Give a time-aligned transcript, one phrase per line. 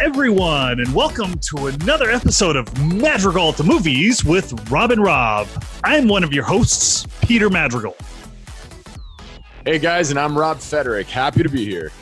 [0.00, 5.02] Hello, everyone, and welcome to another episode of Madrigal at the Movies with Rob and
[5.02, 5.46] Rob.
[5.84, 7.94] I'm one of your hosts, Peter Madrigal.
[9.66, 11.06] Hey guys, and I'm Rob Federick.
[11.06, 11.92] Happy to be here.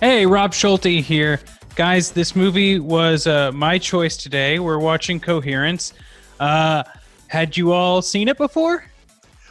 [0.00, 1.40] Hey, Rob Schulte here.
[1.76, 4.58] Guys, this movie was uh, my choice today.
[4.58, 5.92] We're watching Coherence.
[6.40, 6.84] Uh,
[7.26, 8.82] had you all seen it before?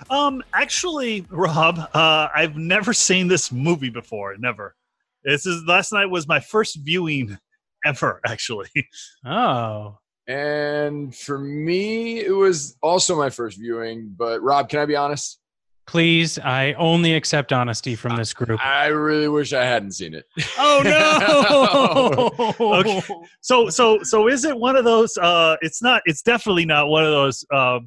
[0.09, 4.35] Um, actually, Rob, uh, I've never seen this movie before.
[4.39, 4.75] Never.
[5.23, 7.37] This is last night was my first viewing
[7.85, 8.19] ever.
[8.25, 8.69] Actually,
[9.25, 14.13] Oh, And for me, it was also my first viewing.
[14.17, 15.37] But Rob, can I be honest?
[15.87, 18.63] please, I only accept honesty from this group.
[18.63, 20.25] I really wish I hadn't seen it.
[20.57, 22.55] Oh no!
[22.79, 23.01] Okay.
[23.41, 25.17] so so so is it one of those?
[25.17, 26.01] Uh, it's not.
[26.05, 27.43] It's definitely not one of those.
[27.51, 27.79] Uh,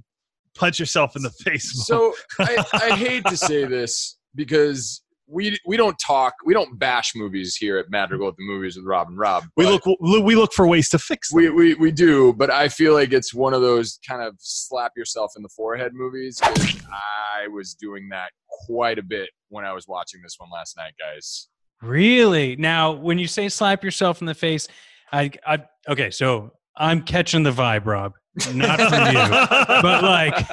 [0.55, 1.87] punch yourself in the face.
[1.87, 7.13] so I, I hate to say this because we we don't talk, we don't bash
[7.15, 9.45] movies here at Madrigal at the Movies with Rob and Rob.
[9.57, 11.31] we look we look for ways to fix.
[11.31, 11.37] Them.
[11.37, 14.93] We, we we do, but I feel like it's one of those kind of slap
[14.97, 16.41] yourself in the forehead movies.
[16.43, 18.31] I was doing that
[18.67, 21.49] quite a bit when I was watching this one last night, guys.
[21.83, 22.57] really?
[22.57, 24.69] Now, when you say slap yourself in the face,
[25.13, 26.11] I, I okay.
[26.11, 28.15] So I'm catching the vibe, Rob.
[28.53, 29.29] Not from you.
[29.83, 30.47] but like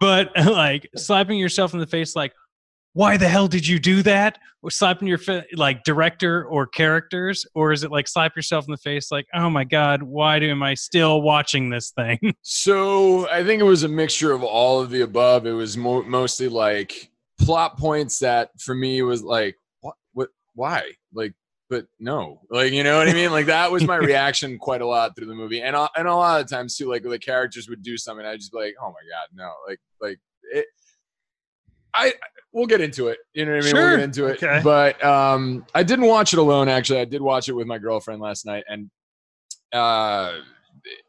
[0.00, 2.32] but like slapping yourself in the face like
[2.94, 7.46] why the hell did you do that or slapping your fa- like director or characters
[7.54, 10.50] or is it like slap yourself in the face like oh my god why do
[10.50, 14.80] am i still watching this thing So I think it was a mixture of all
[14.80, 15.46] of the above.
[15.46, 20.90] It was mo- mostly like plot points that for me was like, what, what, why?
[21.12, 21.34] Like,
[21.70, 23.30] but no, like you know what I mean.
[23.30, 26.40] Like that was my reaction quite a lot through the movie, and and a lot
[26.40, 29.04] of times too, like the characters would do something, I'd just be like, oh my
[29.08, 30.18] god, no, like like
[30.52, 30.66] it.
[31.94, 32.12] I
[32.52, 33.18] we'll get into it.
[33.34, 33.74] You know what I mean?
[33.74, 33.96] We'll Sure.
[33.96, 34.42] get into it.
[34.42, 34.60] Okay.
[34.62, 36.68] But um, I didn't watch it alone.
[36.68, 38.90] Actually, I did watch it with my girlfriend last night, and
[39.72, 40.40] uh,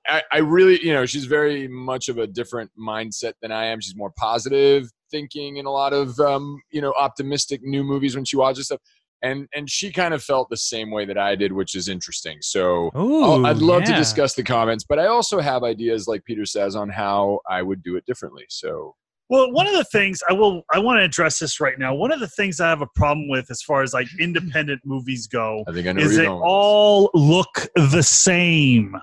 [0.07, 3.79] I, I really, you know, she's very much of a different mindset than I am.
[3.79, 8.25] She's more positive thinking in a lot of, um, you know, optimistic new movies when
[8.25, 8.81] she watches stuff.
[9.21, 12.37] And and she kind of felt the same way that I did, which is interesting.
[12.41, 16.45] So Ooh, I'd love to discuss the comments, but I also have ideas, like Peter
[16.45, 18.45] says, on how I would do it differently.
[18.47, 18.95] So
[19.29, 21.93] Well, one of the things I will I want to address this right now.
[21.93, 25.27] One of the things I have a problem with as far as like independent movies
[25.27, 26.37] go I think I know is they you're going.
[26.37, 26.49] with this.
[26.51, 28.95] all look the same.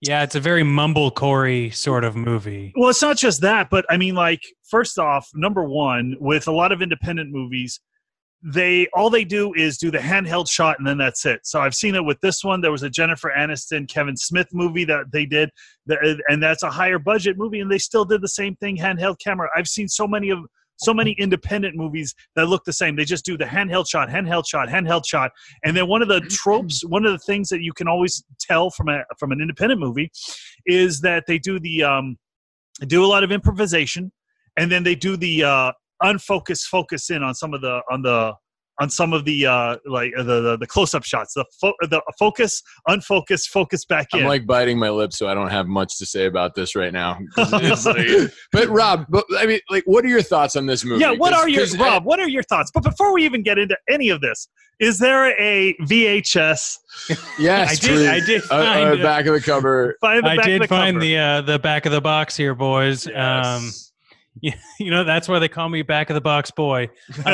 [0.00, 3.96] yeah it's a very mumblecore sort of movie Well, it's not just that, but I
[3.96, 7.78] mean, like, first off, number one, with a lot of independent movies,
[8.42, 11.40] they all they do is do the handheld shot and then that's it.
[11.44, 12.60] So I've seen it with this one.
[12.60, 15.50] There was a Jennifer Aniston, Kevin Smith movie that they did,
[15.86, 19.48] and that's a higher budget movie, and they still did the same thing, handheld camera.
[19.56, 20.40] I've seen so many of
[20.78, 22.96] so many independent movies that look the same.
[22.96, 25.30] They just do the handheld shot, handheld shot, handheld shot,
[25.64, 28.70] and then one of the tropes, one of the things that you can always tell
[28.70, 30.10] from a from an independent movie,
[30.66, 32.16] is that they do the um,
[32.88, 34.10] do a lot of improvisation,
[34.56, 38.32] and then they do the uh, unfocused focus in on some of the on the
[38.80, 41.34] on some of the uh, like the the, the close up shots.
[41.34, 44.20] The fo- the focus, unfocus, focus back in.
[44.20, 46.92] I'm like biting my lip, so I don't have much to say about this right
[46.92, 47.18] now.
[47.36, 51.02] like- but Rob, but I mean, like, what are your thoughts on this movie?
[51.02, 52.04] yeah, what are your 'cause, Rob?
[52.04, 52.70] What are your thoughts?
[52.72, 54.48] But before we even get into any of this,
[54.80, 56.78] is there a VHS
[57.38, 59.96] yes, I did- I did uh, uh, back of the cover.
[60.00, 61.04] by the i did of the find cover?
[61.04, 63.70] the uh the back of the box here boys um
[64.40, 64.56] Yes.
[64.80, 67.24] you know that's why they call me back of the box boy um,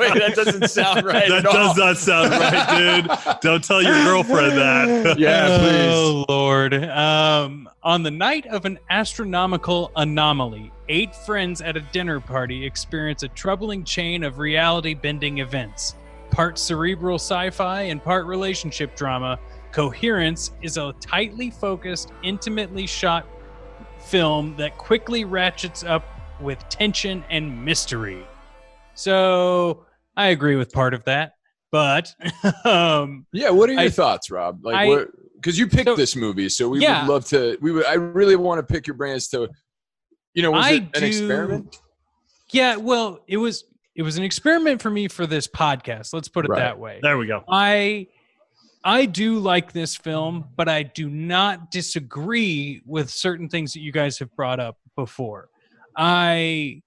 [0.00, 1.28] Wait, that doesn't sound right.
[1.28, 1.52] that at all.
[1.52, 3.40] does not sound right, dude.
[3.42, 5.18] Don't tell your girlfriend that.
[5.18, 5.92] Yeah, please.
[5.92, 6.72] Oh Lord!
[6.72, 13.22] Um, on the night of an astronomical anomaly, eight friends at a dinner party experience
[13.22, 15.96] a troubling chain of reality-bending events.
[16.30, 19.38] Part cerebral sci-fi and part relationship drama,
[19.72, 23.26] Coherence is a tightly focused, intimately shot
[24.10, 26.04] film that quickly ratchets up
[26.40, 28.26] with tension and mystery.
[28.94, 29.86] So
[30.16, 31.34] I agree with part of that,
[31.70, 32.12] but
[32.64, 34.64] um, Yeah, what are your I- thoughts, Rob?
[34.64, 35.08] Like, I- what?
[35.36, 37.02] Because you picked So- this movie, so we Yeah.
[37.06, 37.56] would love to.
[37.62, 37.86] We would.
[37.86, 39.48] I really want to pick your brains to,
[40.34, 41.80] you know, was I it an do- experiment?
[42.50, 43.64] Yeah, well, it was
[43.94, 46.12] it was an experiment for me for this podcast.
[46.12, 46.58] Let's put it Right.
[46.58, 46.98] that way.
[47.02, 47.42] There we go.
[47.48, 48.08] I
[48.82, 53.92] I do like this film, but I do not disagree with certain things that you
[53.92, 55.48] guys have brought up before.
[55.96, 56.82] I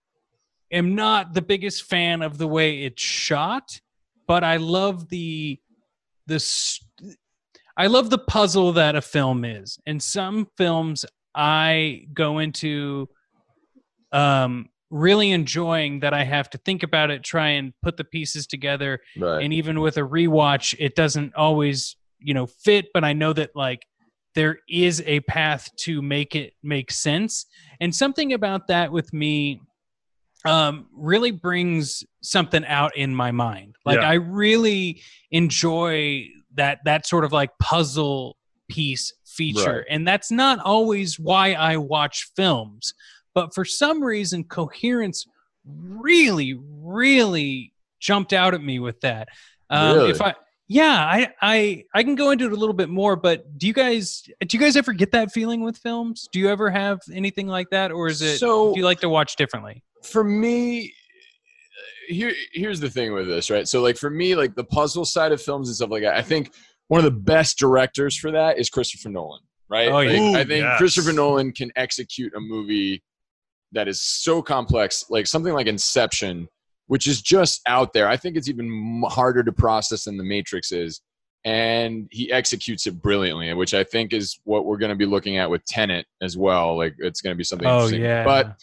[0.72, 3.80] am not the biggest fan of the way it's shot,
[4.28, 5.60] but I love the
[6.26, 6.80] the
[7.76, 9.78] I love the puzzle that a film is.
[9.86, 11.06] And some films
[11.36, 13.10] I go into
[14.12, 18.46] um really enjoying that I have to think about it, try and put the pieces
[18.46, 19.44] together Right.
[19.44, 23.50] and even with a rewatch it doesn't always you know fit but i know that
[23.56, 23.82] like
[24.36, 27.46] there is a path to make it make sense
[27.82, 29.60] and something about that with me
[30.46, 34.10] um really brings something out in my mind like Yeah.
[34.10, 35.02] i really
[35.32, 38.38] enjoy that that sort of like puzzle
[38.70, 39.86] piece feature Right.
[39.90, 42.94] and that's not always why i watch films
[43.34, 45.26] but for some reason coherence
[45.66, 49.30] really really jumped out at me with that
[49.70, 50.12] um Really?
[50.12, 50.34] if i
[50.68, 53.74] yeah I, I i can go into it a little bit more but do you
[53.74, 57.48] guys do you guys ever get that feeling with films do you ever have anything
[57.48, 60.94] like that or is it so do you like to watch differently for me
[62.08, 65.32] here here's the thing with this right so like for me like the puzzle side
[65.32, 66.54] of films and stuff like that i think
[66.88, 69.40] one of the best directors for that is christopher nolan
[69.70, 70.12] right Oh, yeah.
[70.12, 70.78] Like, Ooh, i think yes.
[70.78, 73.02] christopher nolan can execute a movie
[73.74, 76.48] that is so complex like something like inception
[76.88, 78.10] which is just out there.
[78.10, 81.02] I think it's even harder to process than the matrix is.
[81.46, 85.38] And he executes it brilliantly which i think is what we're going to be looking
[85.38, 86.78] at with tenet as well.
[86.78, 88.02] Like it's going to be something oh interesting.
[88.02, 88.24] yeah.
[88.24, 88.56] But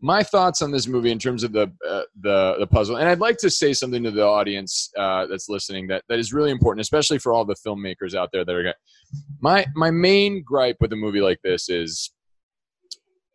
[0.00, 3.18] my thoughts on this movie in terms of the uh, the the puzzle, and I'd
[3.18, 6.82] like to say something to the audience uh, that's listening that that is really important,
[6.82, 8.74] especially for all the filmmakers out there that are.
[9.40, 12.12] My my main gripe with a movie like this is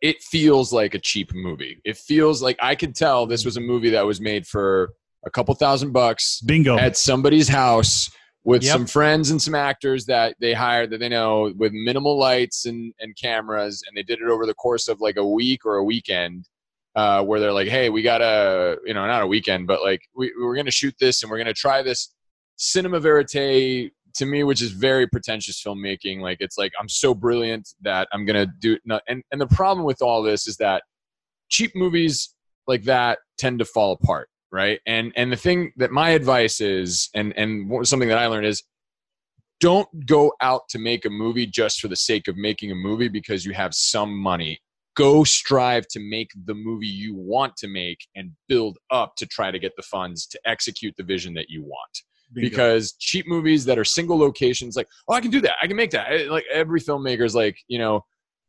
[0.04, 1.80] it feels like a cheap movie.
[1.82, 4.90] It feels like I could tell this was a movie that was made for
[5.24, 6.76] a couple thousand bucks Bingo.
[6.76, 8.10] at somebody's house
[8.44, 8.72] with Yep.
[8.72, 12.92] some friends and some actors that they hired that they know with minimal lights and,
[13.00, 15.84] and cameras and they did it over the course of like a week or a
[15.84, 16.50] weekend
[16.96, 20.30] uh, where they're like hey we gotta you know not a weekend but like we,
[20.38, 22.12] we're gonna shoot this and we're gonna try this
[22.56, 27.68] cinema verite to me which is very pretentious filmmaking like it's like i'm so brilliant
[27.82, 30.82] that i'm gonna do no, and, and the problem with all this is that
[31.48, 32.34] cheap movies
[32.66, 34.78] like that tend to fall apart right?
[34.86, 38.62] And and the thing that my advice is and and something that i learned is
[39.60, 43.08] don't go out to make a movie just for the sake of making a movie
[43.08, 44.58] because you have some money.
[44.94, 49.50] Go strive to make the movie you want to make and build up to try
[49.50, 52.02] to get the funds to execute the vision that you want
[52.34, 52.48] Bingo.
[52.48, 55.54] because cheap movies that are single locations like oh i can do that.
[55.62, 56.28] I can make that.
[56.28, 58.04] Like every filmmaker is like you know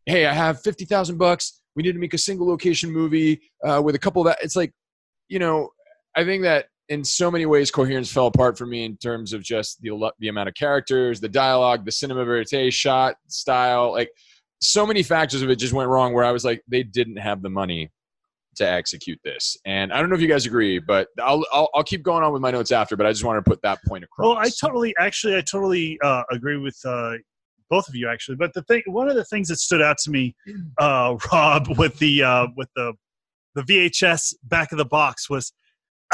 [0.05, 1.61] hey i have 50000 bucks.
[1.75, 4.37] We need to make a single location movie uh, with a couple of that.
[4.41, 4.73] It's like
[5.27, 5.69] you know
[6.15, 9.41] i think that in so many ways coherence fell apart for me in terms of
[9.41, 14.09] just the the amount of characters the dialogue the cinema verite shot style like
[14.61, 17.41] so many factors of it just went wrong where i was like they didn't have
[17.41, 17.91] the money
[18.55, 21.83] to execute this and i don't know if you guys agree but i'll i'll, I'll
[21.83, 24.03] keep going on with my notes after but i just wanted to put that point
[24.03, 27.13] across Well, I totally, actually, I totally uh, agree with uh,
[27.69, 28.35] both of you, actually.
[28.35, 30.35] But the thing, one of the things that stood out to me,
[30.77, 32.93] uh, Rob, with the uh, with the
[33.55, 35.53] the VHS back of the box was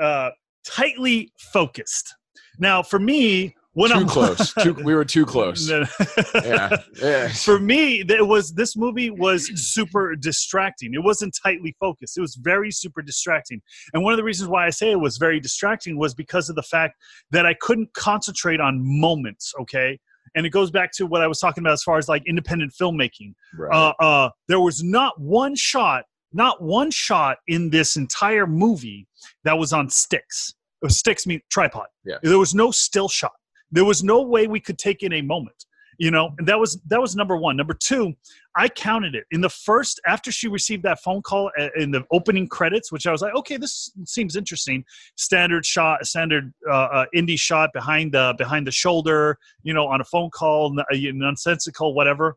[0.00, 0.30] uh,
[0.66, 2.14] tightly focused.
[2.58, 7.58] Now, for me, when too I'm close too, we were too close yeah yeah for
[7.58, 12.70] me there was this movie was super distracting it wasn't tightly focused it was very
[12.70, 13.60] super distracting
[13.94, 16.56] and one of the reasons why i say it was very distracting was because of
[16.56, 16.94] the fact
[17.30, 19.98] that i couldn't concentrate on moments okay
[20.34, 22.72] and it goes back to what i was talking about as far as like independent
[22.80, 23.72] filmmaking right.
[23.72, 29.06] uh, uh, there was not one shot, not one shot in this entire movie
[29.44, 30.54] that was on sticks.
[30.86, 31.86] Sticks mean tripod.
[32.04, 32.16] Yeah.
[32.22, 33.32] There was no still shot.
[33.70, 35.64] There was no way we could take in a moment.
[36.00, 37.56] You know, and that was that was number one.
[37.56, 38.14] Number two,
[38.54, 42.04] I counted it in the first after she received that phone call uh, in the
[42.12, 44.84] opening credits, which I was like, okay, this seems interesting.
[45.16, 50.00] Standard shot, standard uh, uh, indie shot behind the behind the shoulder, you know, on
[50.00, 52.36] a phone call, uh, nonsensical, whatever.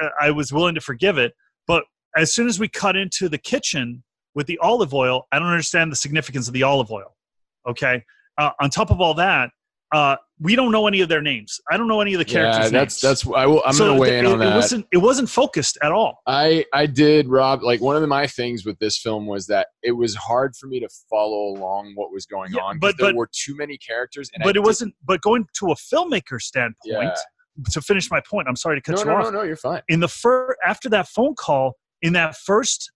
[0.00, 1.34] Uh, I was willing to forgive it.
[1.68, 1.84] But
[2.16, 4.02] as soon as we cut into the kitchen
[4.34, 7.14] with the olive oil, I don't understand the significance of the olive oil.
[7.68, 8.02] Okay.
[8.38, 9.50] Uh, on top of all that,
[9.92, 11.60] uh, we don't know any of their names.
[11.70, 13.22] I don't know any of the characters' yeah, that's names.
[13.22, 15.28] that's I will, i'm So gonna weigh it, in on it that wasn't it wasn't
[15.30, 16.18] focused at all.
[16.26, 19.92] I I did Rob like one of my things with this film was that it
[19.92, 23.12] was hard for me to follow along what was going Yeah, on because but- there
[23.12, 24.94] but- were too many characters and I but it did- wasn't.
[25.04, 27.14] But going to a filmmaker standpoint, yeah.
[27.70, 29.24] to finish my point, I'm sorry to cut no you no off.
[29.24, 32.90] no no no, you're fine in the fir- after that phone call, in that first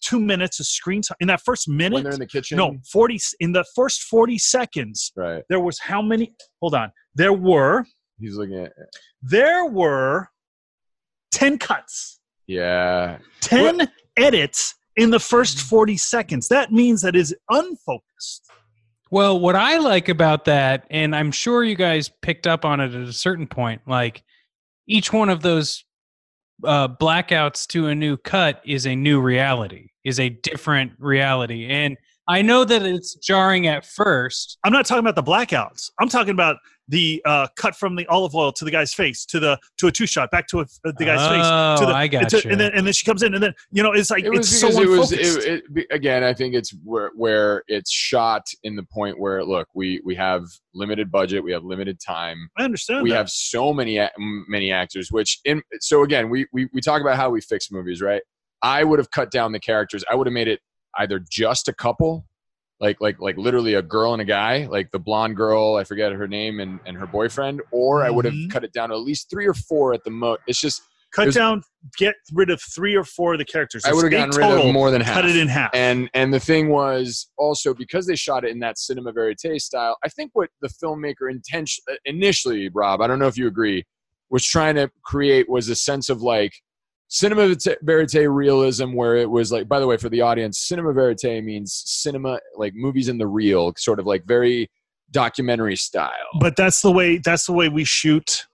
[0.00, 2.76] two minutes of screen time, in that first when minute, they're in the kitchen no,
[2.90, 6.34] forty in the first forty seconds, right there was how many?
[6.60, 7.84] Hold on, there were
[8.20, 8.84] he's looking at uh,
[9.22, 10.28] there were
[11.32, 16.48] ten cuts, yeah ten edits in the first forty seconds.
[16.48, 18.44] That means that is unfocused.
[19.10, 22.94] Well, what I like about that, and I'm sure you guys picked up on it
[22.94, 24.22] at a certain point, like
[24.86, 25.84] each one of those
[26.64, 31.66] uh, blackouts to a new cut is a new reality, is a different reality.
[31.66, 31.96] And
[32.26, 34.58] I know that it's jarring at first.
[34.64, 35.90] I'm not talking about the blackouts.
[35.98, 36.56] I'm talking about
[36.88, 39.92] the uh, cut from the olive oil to the guy's face to the to a
[39.92, 42.58] two shot back to a, the guy's face Oh, to the I got to- and
[42.58, 44.60] then and then she comes in and then you know it's like it was it's
[44.60, 48.74] so because it was it, it, again i think it's where, where it's shot in
[48.76, 53.02] the point where look we we have limited budget we have limited time I understand.
[53.02, 53.16] we that.
[53.16, 57.30] have so many many actors which in so again we, we we talk about how
[57.30, 58.22] we fix movies right
[58.62, 60.60] i would have cut down the characters i would have made it
[60.98, 62.24] either just a couple
[62.80, 66.12] like like like literally a girl and a guy like the blonde girl i forget
[66.12, 68.50] her name and, and her boyfriend or i would have Mhm.
[68.50, 71.22] cut it down to at least three or four at the most it's just cut
[71.22, 71.62] there's- down,
[71.96, 73.82] get rid of three or four of the characters.
[73.86, 75.70] i would have gotten eight rid of more than half Cut it in half.
[75.74, 79.96] and and the thing was also because they shot it in that cinema verite style
[80.04, 83.82] i think what the filmmaker intention initially rob i don't know if you agree
[84.30, 86.52] was trying to create was a sense of like
[87.08, 91.42] cinema verite- realism where it was like by the way for the audience cinema verite
[91.42, 94.70] means cinema like movies in the real sort of like very
[95.10, 96.10] documentary style
[96.40, 97.16] but that's the way.
[97.18, 98.44] That's the way we shoot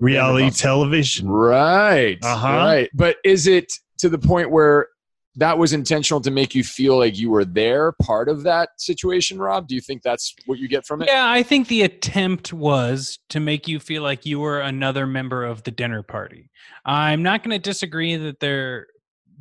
[0.00, 1.28] reality television.
[1.28, 2.48] right Uh-huh.
[2.48, 4.88] right but is it to the point where
[5.36, 9.38] that was intentional to make you feel like you were there part of that situation
[9.38, 12.52] rob do you think that's what you get from it Yeah, I think the attempt
[12.52, 16.50] was to make you feel like you were another member of the dinner party.
[16.84, 18.86] I'm not going to disagree that there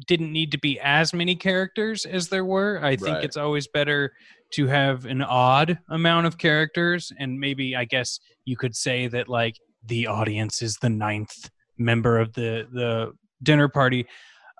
[0.07, 2.79] didn't need to be as many characters as there were.
[2.83, 3.23] I think Right.
[3.23, 4.11] it's always better
[4.53, 9.29] to have an odd amount of characters and maybe I guess you could say that
[9.29, 14.05] like the audience is the ninth member of the the dinner party.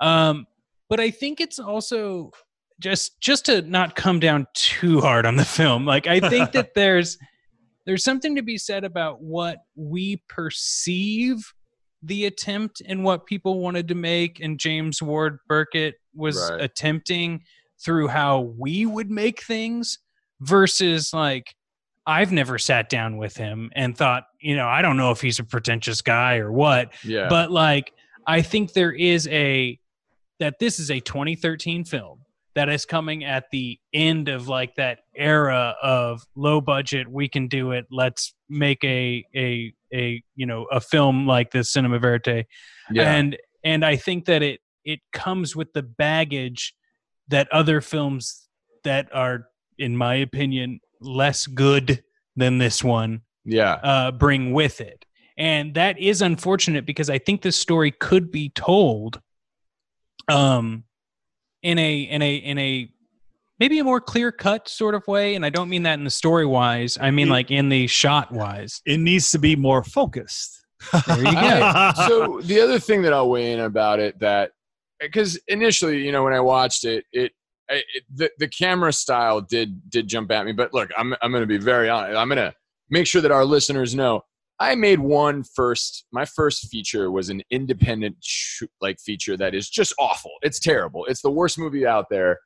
[0.01, 0.45] Um
[0.89, 2.31] but I think it's also
[2.79, 5.85] just just to not come down too hard on the film.
[5.85, 7.17] Like I think that there's
[7.85, 11.53] there's something to be said about what we perceive
[12.01, 16.61] the attempt and what people wanted to make and James Ward Byrkit was Right.
[16.61, 17.43] attempting
[17.83, 19.99] through how we would make things
[20.41, 21.53] versus like
[22.05, 25.39] I've never sat down with him and thought, you know, I don't know if he's
[25.39, 27.93] a pretentious guy or what, yeah but like
[28.27, 29.79] I think there is a
[30.43, 32.19] that this is a 2013 film
[32.55, 37.47] that is coming at the end of like that era of low budget we can
[37.47, 42.45] do it let's make a a a you know a film like this cinema verite
[42.91, 43.15] yeah.
[43.15, 46.73] And and i think that it it comes with the baggage
[47.29, 48.47] that other films
[48.83, 49.47] that are
[49.77, 52.03] in my opinion less good
[52.35, 53.73] than this one yeah.
[53.83, 55.05] uh, bring with it.
[55.37, 59.19] And that is unfortunate because I think this story could be told
[60.29, 60.83] um,
[61.61, 62.89] in a in a in a
[63.59, 65.35] maybe a more clear cut sort of way.
[65.35, 66.97] And I don't mean that in the story wise.
[66.99, 68.81] I mean It- like in the shot wise.
[68.85, 70.59] It needs to be more focused.
[71.07, 71.31] There you go.
[71.31, 74.51] I- so the other thing that I'll weigh in about it that
[74.99, 77.31] because initially, you know, when I watched it, it,
[77.69, 80.51] I- it the, the camera style did did jump at me.
[80.51, 82.17] But look, I'm I'm going to be very honest.
[82.17, 82.53] I'm going to
[82.89, 84.23] make sure that our listeners know
[84.63, 86.05] I made one first.
[86.13, 90.31] My first feature was an independent sh- like feature that is just awful.
[90.41, 91.05] It's terrible.
[91.05, 92.39] It's the worst movie out there.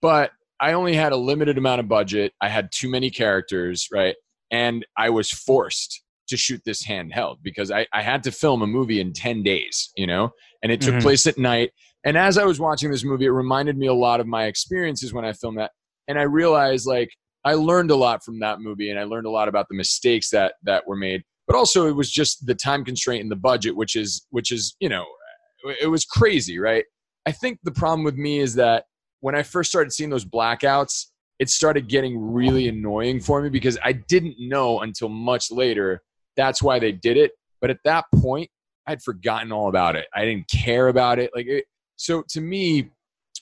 [0.00, 2.32] But I only had a limited amount of budget.
[2.40, 4.14] I had too many characters, right?
[4.50, 8.66] And I was forced to shoot this handheld because I, I had to film a
[8.66, 10.30] movie in 10 days, you know,
[10.62, 11.02] and it took Mhm.
[11.02, 11.70] place at night.
[12.04, 15.12] And as I was watching this movie, it reminded me a lot of my experiences
[15.12, 15.72] when I filmed that.
[16.06, 17.10] And I realized like
[17.44, 20.30] I learned a lot from that movie and I learned a lot about the mistakes
[20.30, 21.22] that that were made.
[21.48, 24.76] But also it was just the time constraint and the budget, which is which is,
[24.78, 25.04] you know,
[25.80, 26.84] it was crazy, right?
[27.26, 28.84] I think the problem with me is that
[29.20, 31.06] when I first started seeing those blackouts,
[31.38, 36.02] it started getting really annoying for me because I didn't know until much later
[36.36, 37.32] that's why they did it.
[37.60, 38.48] But at that point,
[38.86, 40.06] I'd forgotten all about it.
[40.14, 41.30] I didn't care about it.
[41.34, 41.64] Like, it,
[41.96, 42.90] so to me,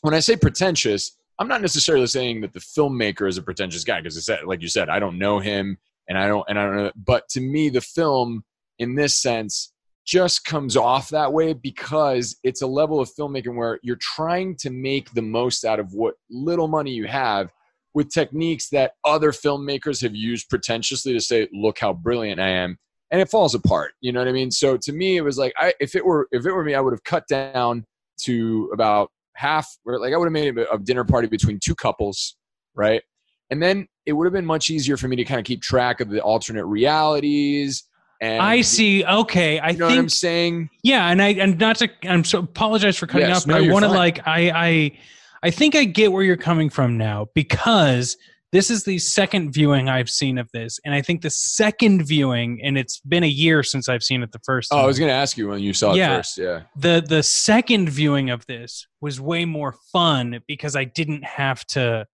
[0.00, 4.00] when I say pretentious, I'm not necessarily saying that the filmmaker is a pretentious guy
[4.00, 5.76] because like you said, I don't know him
[6.08, 6.92] and I don't, and I don't know.
[6.96, 8.44] But to me, the film,
[8.78, 9.72] in this sense,
[10.04, 14.70] just comes off that way because it's a level of filmmaking where you're trying to
[14.70, 17.50] make the most out of what little money you have
[17.92, 22.78] with techniques that other filmmakers have used pretentiously to say, look how brilliant I am.
[23.10, 23.92] And it falls apart.
[24.00, 24.50] You know what I mean?
[24.50, 26.80] So to me, it was like, I, if it were, if it were me, I
[26.80, 27.84] would have cut down
[28.22, 31.75] to about half or like I would have made a, a dinner party between two
[31.75, 32.36] couples.
[32.75, 33.02] Right.
[33.50, 36.00] And then it would have been much easier for me to kind of keep track
[36.00, 37.85] of the alternate realities.
[38.21, 39.05] And I see.
[39.05, 40.71] Okay, I You know what I'm saying?
[40.83, 43.69] yeah, and I and not to I'm so apologize for cutting Yes, off, but no,
[43.69, 44.99] I want to like I I
[45.43, 48.17] I think I get where you're coming from now because
[48.53, 52.61] this is the second viewing I've seen of this, and I think the second viewing,
[52.65, 54.83] and it's been a year since I've seen it the first Time, Oh.
[54.85, 56.38] I was going to ask you when you saw it first.
[56.38, 56.62] Yeah.
[56.75, 62.07] the the second viewing of this was way more fun because I didn't have to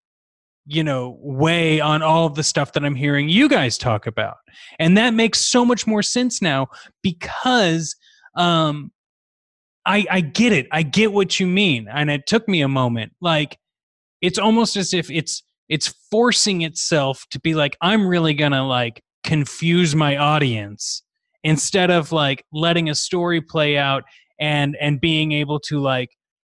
[0.66, 4.38] you know weigh on all of the stuff that i'm hearing you guys talk about.
[4.80, 6.68] And that makes so much more sense now
[7.02, 7.96] because
[8.36, 8.92] um
[9.86, 10.68] i i get it.
[10.72, 11.88] I get what you mean.
[11.92, 13.14] And it took me a moment.
[13.22, 13.58] Like
[14.22, 19.02] it's almost as if it's it's forcing itself to be like i'm really gonna like
[19.24, 21.04] confuse my audience
[21.44, 24.04] instead of like letting a story play out
[24.40, 26.10] and and being able to like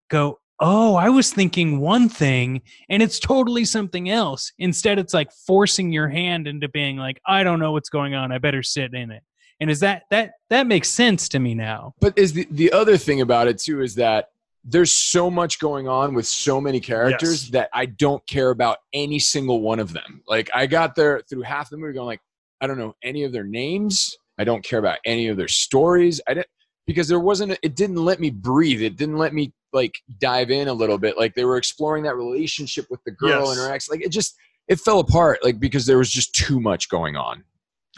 [0.09, 5.31] go oh i was thinking one thing and it's totally something else instead it's like
[5.47, 8.93] forcing your hand into being like i don't know what's going on i better sit
[8.95, 9.23] in it
[9.61, 12.97] and is that that that makes sense to me now But is the the other
[12.97, 14.29] thing about it too is that
[14.63, 17.51] there's so much going on with so many characters Yes.
[17.53, 20.23] that I don't care about any single one of them.
[20.29, 22.21] Like I got there through half the movie going like
[22.61, 24.15] I don't know any of their names.
[24.39, 26.21] I don't care about any of their stories.
[26.29, 26.49] I didn't
[26.87, 28.83] because there wasn't it didn't let me breathe.
[28.83, 31.17] It didn't let me like dive in a little bit.
[31.19, 33.51] Like they were exploring that relationship with the girl Yes.
[33.51, 33.91] and her ex.
[33.91, 34.37] Like it just
[34.69, 37.45] it fell apart like because there was just too much going on.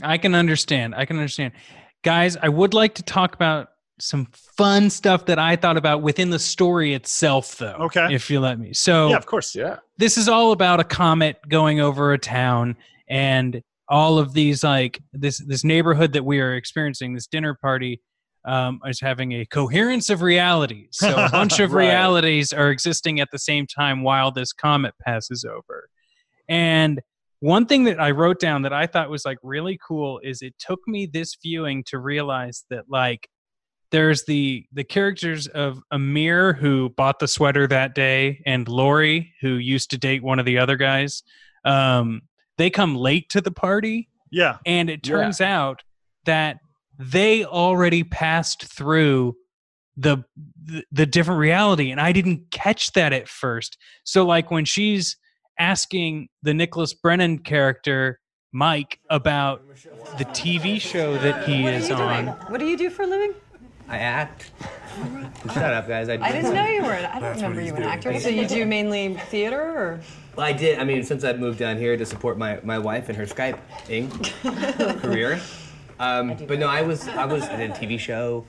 [0.02, 0.95] I can understand.
[0.95, 1.52] I can understand.
[2.02, 3.69] Guys, I would like to talk about
[4.00, 4.26] some
[4.57, 7.76] fun stuff that I thought about within the story itself, though.
[7.79, 8.12] Okay.
[8.12, 8.73] If you let me.
[8.73, 9.55] So, yeah, of course.
[9.55, 9.76] Yeah.
[9.99, 12.76] this is all about a comet going over a town
[13.09, 18.00] and all of these, like, this, this neighborhood that we are experiencing, this dinner party.
[18.44, 20.88] Um, is having a coherence of realities.
[21.00, 21.87] So a bunch of Right.
[21.87, 25.88] realities are existing at the same time while this comet passes over.
[26.49, 27.00] And
[27.40, 30.54] one thing that I wrote down that I thought was like really cool is it
[30.58, 33.28] took me this viewing to realize that like
[33.92, 39.54] there's the the characters of Amir who bought the sweater that day and Laurie who
[39.54, 41.22] used to date one of the other guys.
[41.64, 42.22] Um,
[42.58, 44.58] they come late to the party Yeah.
[44.66, 45.14] and it Yeah.
[45.16, 45.82] turns out
[46.25, 46.58] that
[47.11, 49.37] they already passed through
[49.97, 50.18] the,
[50.64, 55.16] the the different reality and i didn't catch that at first so like when she's
[55.59, 58.18] asking the nicholas brendon character
[58.53, 59.66] mike about
[60.18, 62.35] the tv show that he What is you on doing?
[62.48, 63.35] What do you do for a living?
[63.88, 64.53] I act.
[65.53, 66.09] Shut up, guys.
[66.09, 66.92] I, I didn't know you were.
[66.92, 68.18] An, I don't remember you an actor.
[68.20, 70.00] So you do mainly theater, or
[70.37, 70.79] Well, I did.
[70.79, 73.59] I mean, since I've moved down here to support my, my wife and her Skype
[75.03, 75.40] career.
[76.03, 78.45] Um, but no, I was I was in a TV show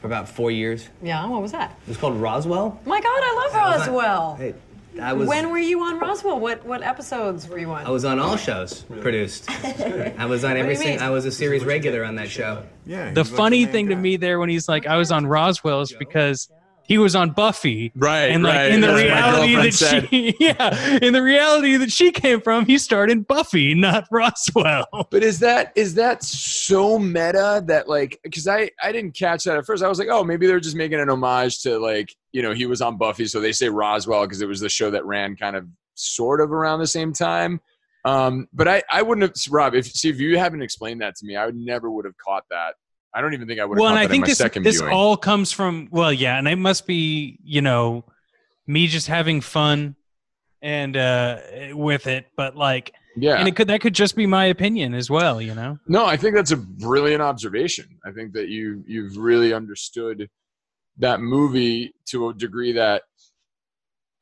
[0.00, 0.88] for about four years.
[1.02, 1.26] yeah?
[1.26, 1.70] What was that?
[1.86, 2.80] It was called Roswell.
[2.86, 4.34] My God, I love was not- Roswell.
[4.36, 4.54] Hey,
[5.00, 6.40] I was When were you on Roswell?
[6.40, 7.84] What what episodes were you on?
[7.86, 9.50] I was on all shows produced.
[10.18, 10.88] I was on do every you mean?
[10.88, 11.06] single.
[11.06, 12.62] I was a series regular on that show.
[12.86, 13.10] Yeah.
[13.10, 15.92] the funny main thing to me there when he's like i was on roswell is
[15.92, 16.48] because
[16.86, 18.26] he was on buffy Right.
[18.30, 18.70] and like right.
[18.72, 20.08] in the That's reality that said.
[20.08, 24.86] she yeah in the reality that she came from he starred in buffy not roswell
[25.10, 29.56] But is that is that so meta that like because I I didn't catch that
[29.56, 29.82] at first.
[29.82, 32.66] I was like, oh, maybe they're just making an homage to like you know he
[32.66, 35.56] was on Buffy, so they say Roswell because it was the show that ran kind
[35.56, 37.60] of sort of around the same time.
[38.04, 41.26] Um, but I I wouldn't have Rob if see if you haven't explained that to
[41.26, 42.74] me, I would never would have caught that.
[43.16, 44.92] I don't even think I would have well and i think this this viewing.
[44.92, 48.04] all comes from well yeah and it must be you know
[48.66, 49.96] me just having fun
[50.60, 51.38] and uh
[51.72, 53.36] with it but like yeah.
[53.36, 56.16] and it could that could just be my opinion as well you know No, I
[56.16, 57.86] think that's a brilliant observation.
[58.04, 60.28] I think that you you've really understood
[60.98, 63.02] that movie to a degree that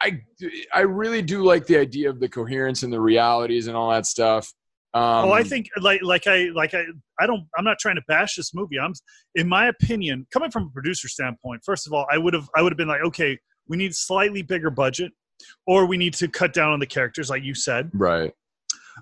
[0.01, 0.23] I
[0.73, 4.07] I really do like the idea of the coherence and the realities and all that
[4.07, 4.53] stuff.
[4.95, 6.85] Um, oh, I think like like I like I
[7.19, 8.79] I don't I'm not trying to bash this movie.
[8.79, 8.93] I'm
[9.35, 12.63] in my opinion, coming from a producer standpoint, first of all, I would have I
[12.63, 15.11] would have been like, okay, we need slightly bigger budget,
[15.67, 18.33] or we need to cut down on the characters, like you said, right.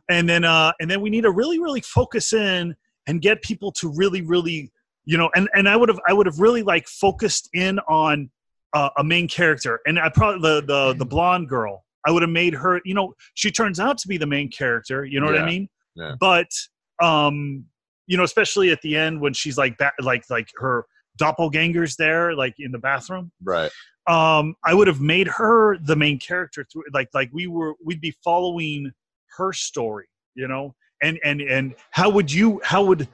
[0.08, 2.74] and then uh and then we need to really really focus in
[3.06, 4.72] and get people to really really
[5.04, 8.30] you know and and I would have I would have really like focused in on
[8.72, 11.84] uh, a main character, and I probably the the the blonde girl.
[12.06, 15.04] I would have made her, you know, she turns out to be the main character.
[15.04, 15.68] You know what I mean?
[15.94, 16.14] Yeah.
[16.18, 16.48] But
[17.02, 17.64] um,
[18.06, 20.86] you know, especially at the end when she's like ba- like like her
[21.20, 23.32] doppelganger's there, like in the bathroom.
[23.42, 23.70] Right.
[24.08, 28.00] Um, I would have made her the main character through, like like we were we'd
[28.00, 28.90] be following
[29.36, 30.74] her story, you know.
[31.02, 33.08] And and and how would you how would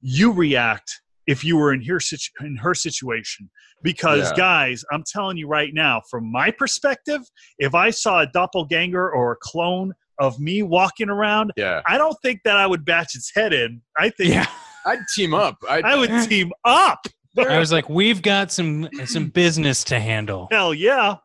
[0.00, 3.50] you react if you were in her situ- in her situation?
[3.82, 4.36] Because Yeah.
[4.36, 7.20] guys, I'm telling you right now, from my perspective,
[7.58, 11.82] if I saw a doppelganger or a clone of me walking around, Yeah.
[11.86, 13.82] I don't think that I would batch its head in.
[13.96, 14.46] I think yeah
[14.86, 15.56] I'd team up.
[15.68, 17.06] I'd, I would team up.
[17.38, 21.16] i was like we've got some some business to handle Hell yeah.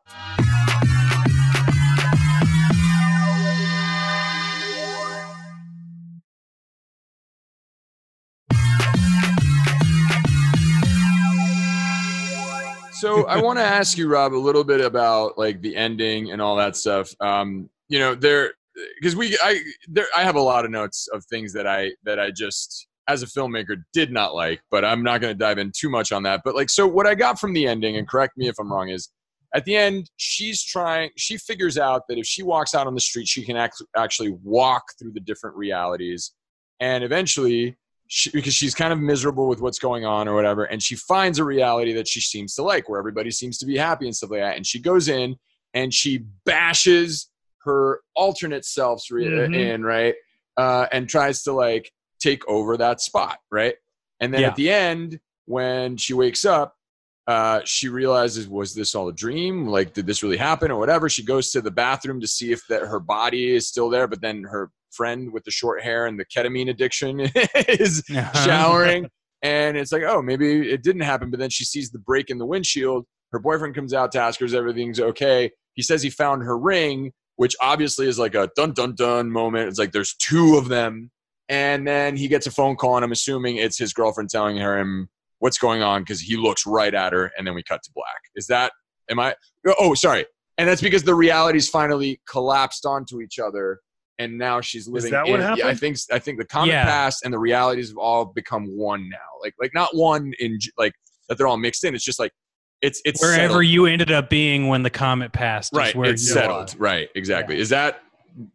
[13.00, 16.42] So I want to ask you, Rob, a little bit about like the ending and
[16.42, 17.10] all that stuff.
[17.20, 18.52] Um, you know, there
[18.98, 22.18] because we I there I have a lot of notes of things that I that
[22.18, 25.72] I just as a filmmaker did not like, but I'm not going to dive in
[25.76, 26.42] too much on that.
[26.44, 28.88] But like, so what I got from the ending, and correct me if I'm wrong,
[28.88, 29.10] is
[29.54, 31.10] at the end she's trying.
[31.16, 34.30] She figures out that if she walks out on the street, she can act, actually
[34.44, 36.32] walk through the different realities,
[36.78, 37.76] and eventually.
[38.12, 41.38] She, because she's kind of miserable with what's going on or whatever, and she finds
[41.38, 44.32] a reality that she seems to like, where everybody seems to be happy and stuff
[44.32, 44.56] like that.
[44.56, 45.36] And she goes in
[45.74, 47.29] and she bashes
[47.64, 49.54] her alternate selves re- Mhm.
[49.54, 50.14] in, right?
[50.56, 53.74] Uh, and tries to like take over that spot, right?
[54.20, 54.48] And then Yeah.
[54.48, 56.76] at the end, when she wakes up,
[57.26, 59.66] uh, she realizes, was this all a dream?
[59.66, 61.08] Like, did this really happen or whatever?
[61.08, 64.20] She goes to the bathroom to see if that her body is still there, but
[64.20, 67.20] then her friend with the short hair and the ketamine addiction
[67.68, 68.02] is
[68.44, 69.08] showering.
[69.42, 71.30] And it's like, oh, maybe it didn't happen.
[71.30, 73.06] But then she sees the break in the windshield.
[73.32, 75.50] Her boyfriend comes out to ask her if everything's okay.
[75.74, 79.66] He says he found her ring, which obviously is like a dun dun dun moment.
[79.66, 81.10] It's like there's two of them.
[81.48, 84.78] And then he gets a phone call, and I'm assuming it's his girlfriend telling her
[84.78, 87.32] him what's going on because he looks right at her.
[87.38, 88.20] And then we cut to black.
[88.36, 88.72] Is that,
[89.10, 89.34] am I?
[89.78, 90.26] Oh, sorry.
[90.58, 93.80] And that's because the realities finally collapsed onto each other.
[94.18, 95.10] And now she's living.
[95.12, 96.84] that what in- Yeah, I think I think the comic Yeah.
[96.84, 99.16] past and the realities have all become one now.
[99.42, 100.92] Like like not one in like
[101.30, 101.94] that they're all mixed in.
[101.94, 102.32] It's just like
[102.82, 103.66] it's it's Wherever settled.
[103.66, 105.94] you ended up being when the comet passed, is right.
[105.94, 106.74] where It's you settled.
[106.78, 107.08] Right.
[107.14, 107.58] Exactly.
[107.58, 108.02] Is that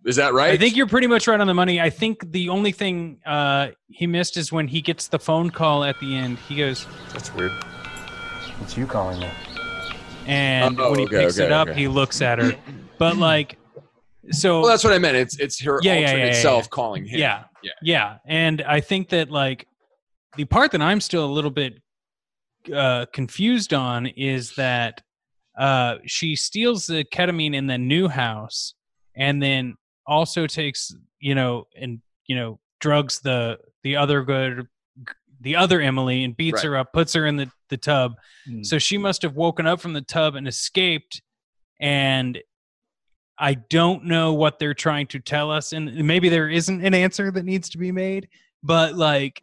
[0.05, 0.51] is that right?
[0.53, 1.81] I think you're pretty much right on the money.
[1.81, 5.83] I think the only thing uh, he missed is when he gets the phone call
[5.83, 6.39] at the end.
[6.39, 7.51] He goes, That's weird.
[8.61, 9.29] It's you calling me.
[10.25, 11.79] and Oh, when he okay, picks it up, okay.
[11.79, 12.53] he looks at her.
[12.97, 13.57] But like,
[14.31, 15.17] so Well, that's what I meant.
[15.17, 16.69] It's it's her Yeah, yeah, alternate yeah, yeah, self yeah.
[16.69, 17.19] calling him.
[17.19, 17.71] yeah, Yeah.
[17.83, 19.67] yeah, and I think that like
[20.37, 21.81] the part that I'm still a little bit
[22.73, 25.01] uh, confused on is that
[25.57, 28.73] uh, she steals the ketamine in the new house,
[29.15, 29.75] and then
[30.05, 34.67] also takes you know and you know drugs the the other good
[35.41, 36.65] the other Emily and beats Right.
[36.65, 38.15] her up, puts her in the the tub.
[38.45, 38.63] Hmm.
[38.63, 41.21] So she must have woken up from the tub and escaped.
[41.79, 42.39] And
[43.37, 45.73] I don't know what they're trying to tell us.
[45.73, 48.29] And maybe there isn't an answer that needs to be made,
[48.63, 49.41] but like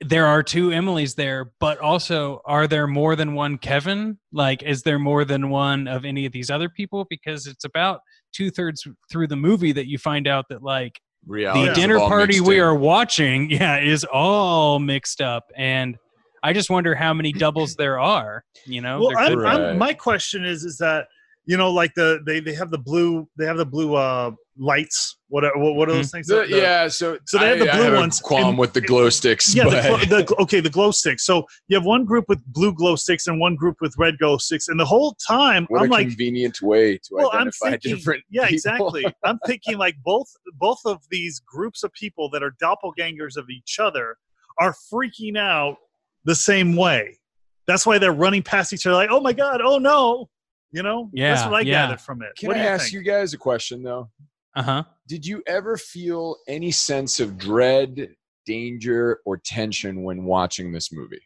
[0.00, 4.18] there are two Emilys there, but also are there more than one Kevin?
[4.32, 7.06] Like, is there more than one of any of these other people?
[7.10, 8.00] Because it's about
[8.32, 12.40] two thirds through the movie that you find out that like Realities the dinner party
[12.40, 12.62] we in.
[12.62, 15.98] are watching yeah is all mixed up and
[16.42, 19.60] i just wonder how many doubles there are you know well, I'm, Right.
[19.60, 21.08] I'm, my question is, is that
[21.50, 25.16] you know, like the they they have the blue they have the blue uh lights.
[25.28, 26.26] What are, what, what are those things?
[26.26, 28.48] The- The- yeah, so so they have the I- I blue have a ones, Qualm
[28.50, 29.54] and- with the glow sticks.
[29.54, 31.24] Yeah, the, but- gl- the okay, the glow sticks.
[31.24, 34.36] So you have one group with blue glow sticks and one group with red glow
[34.38, 37.70] sticks, and the whole time what I'm a like, convenient way to well, I'm identify
[37.70, 38.22] thinking, different.
[38.30, 38.54] yeah, people.
[38.54, 39.04] exactly.
[39.24, 43.78] I'm thinking like both both of these groups of people that are doppelgangers of each
[43.80, 44.16] other
[44.60, 45.76] are freaking out
[46.24, 47.18] the same way.
[47.66, 50.28] That's why they're running past each other, like, "Oh my god, oh no!"
[50.72, 51.86] You know, yeah, that's what I yeah.
[51.86, 52.28] gathered from it.
[52.38, 52.94] Can what I do you ask think?
[52.94, 54.08] you guys a question though?
[54.56, 58.14] uh-huh Did you ever feel any sense of dread,
[58.46, 61.22] danger, or tension when watching this movie?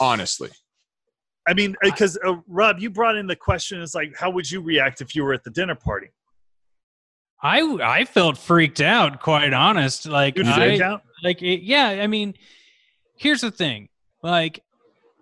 [0.00, 0.50] Honestly,
[1.46, 4.60] I mean, because uh, Rob, you brought in the question is like, how would you
[4.60, 6.08] react if you were at the dinner party?
[7.42, 11.02] i i felt freaked out quite honest like Dude, I, out?
[11.22, 12.34] like it, yeah i mean
[13.16, 13.88] here's the thing
[14.22, 14.62] like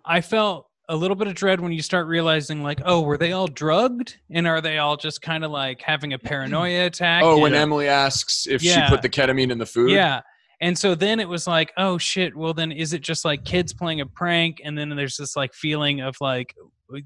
[0.04, 3.32] i felt a little bit of dread when you start realizing like oh were they
[3.32, 7.38] all drugged and are they all just kind of like having a paranoia attack oh,
[7.40, 8.86] when and- Emily asks if Yeah.
[8.86, 10.20] she put the ketamine in the food, Yeah.
[10.58, 13.74] And so then it was like, oh shit, well then is it just like kids
[13.74, 16.54] playing a prank and then there's this like feeling of like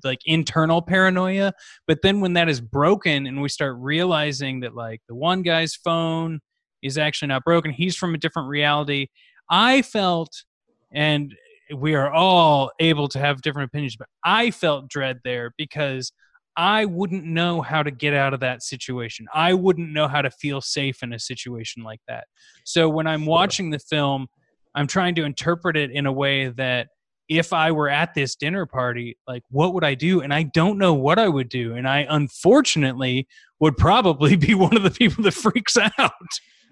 [0.05, 1.53] like internal paranoia,
[1.87, 5.75] but then when that is broken and we start realizing that like the one guy's
[5.75, 6.39] phone
[6.83, 9.07] is actually not broken, he's from a different reality.
[9.49, 10.45] I felt
[10.93, 11.35] and
[11.75, 16.13] we are all able to have different opinions, but I felt dread there because
[16.57, 19.27] I wouldn't know how to get out of that situation.
[19.33, 22.25] I wouldn't know how to feel safe in a situation like that.
[22.65, 24.27] So when I'm watching the film,
[24.75, 26.89] I'm trying to interpret it in a way that
[27.29, 30.21] if I were at this dinner party, like what would I do?
[30.21, 31.75] And I don't know what I would do.
[31.75, 33.29] And I unfortunately
[33.61, 36.13] would probably be one of the people that freaks out.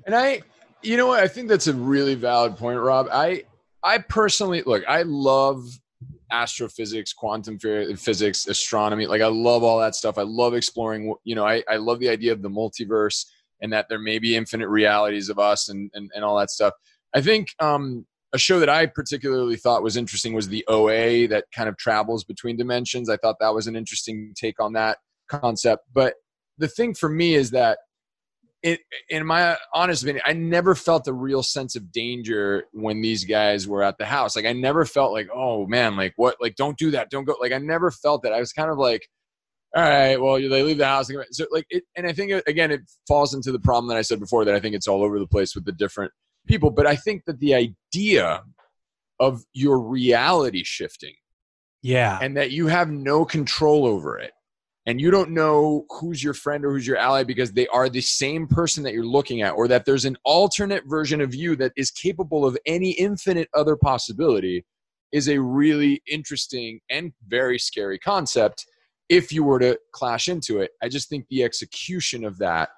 [0.05, 0.43] And I,
[0.83, 1.21] you know what?
[1.21, 3.09] I think that's a really valid point, Rob.
[3.13, 3.45] I,
[3.83, 4.83] I personally look.
[4.89, 5.65] I love
[6.31, 9.07] astrophysics, quantum physics, astronomy.
[9.07, 10.19] Like I love all that stuff.
[10.19, 11.15] I love exploring.
[11.25, 13.25] You know, I, I love the idea of the multiverse
[13.61, 16.75] and that there may be infinite realities of us and and, and all that stuff.
[17.15, 21.47] I think um, a show that I particularly thought was interesting was the OA that
[21.55, 23.09] kind of travels between dimensions.
[23.09, 25.85] I thought that was an interesting take on that concept.
[25.95, 26.15] But
[26.59, 27.79] the thing for me is that
[28.63, 33.25] it, in my honest opinion, I never felt a real sense of danger when these
[33.25, 34.35] guys were at the house.
[34.35, 37.37] Like I never felt like, oh man, like what, like don't do that, don't go.
[37.41, 38.33] Like I never felt that.
[38.33, 39.09] I was kind of like,
[39.77, 41.11] all right, well they leave the house.
[41.31, 44.19] So like it, and I think again it falls into the problem that I said
[44.19, 46.13] before that I think it's all over the place with the different
[46.47, 46.71] people.
[46.71, 48.43] But I think that the idea
[49.21, 51.15] of your reality shifting,
[51.83, 54.33] yeah, and that you have no control over it
[54.89, 58.01] and you don't know who's your friend or who's your ally because they are the
[58.01, 61.73] same person that you're looking at, or that there's an alternate version of you that
[61.77, 64.65] is capable of any infinite other possibility,
[65.13, 68.65] is a really interesting and very scary concept
[69.11, 70.71] if you were to clash into it.
[70.83, 72.71] I just think the execution of that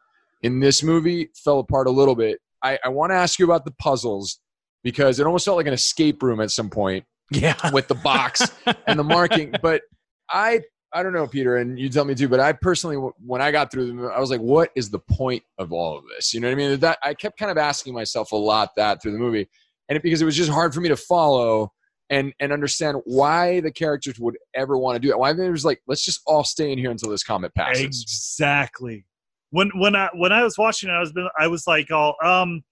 [0.42, 2.40] in this movie fell apart a little bit.
[2.60, 4.40] I, I want to ask you about the puzzles
[4.82, 7.04] because it almost felt like an escape room at some point.
[7.32, 7.54] Yeah.
[7.72, 8.42] With the box
[8.88, 9.54] and the marking.
[9.62, 9.82] But
[10.28, 12.28] I I don't know, Peter, and you tell me too.
[12.28, 15.42] But I personally, when I got through them, I was like, "What is the point
[15.58, 16.80] of all of this?" You know what I mean?
[16.80, 19.48] That I kept kind of asking myself a lot that through the movie,
[19.88, 21.72] and it, because it was just hard for me to follow
[22.10, 25.18] and and understand why the characters would ever want to do that.
[25.18, 29.04] Why they was like, "Let's just all stay in here until this comet passes." Exactly.
[29.50, 32.14] When when I when I was watching it, I was been, I was like, "Oh,
[32.22, 32.62] um."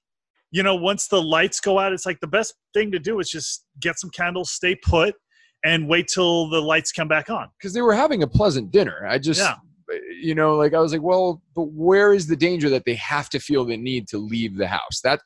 [0.51, 3.29] You know, once the lights go out, it's like the best thing to do is
[3.29, 5.15] just get some candles, stay put,
[5.65, 7.49] and wait till the lights come back on.
[7.59, 9.07] Because they were having a pleasant dinner.
[9.07, 9.57] I just, yeah.
[10.21, 13.29] you know, like I was like, well, but where is the danger that they have
[13.31, 15.01] to feel the need to leave the house?
[15.03, 15.21] That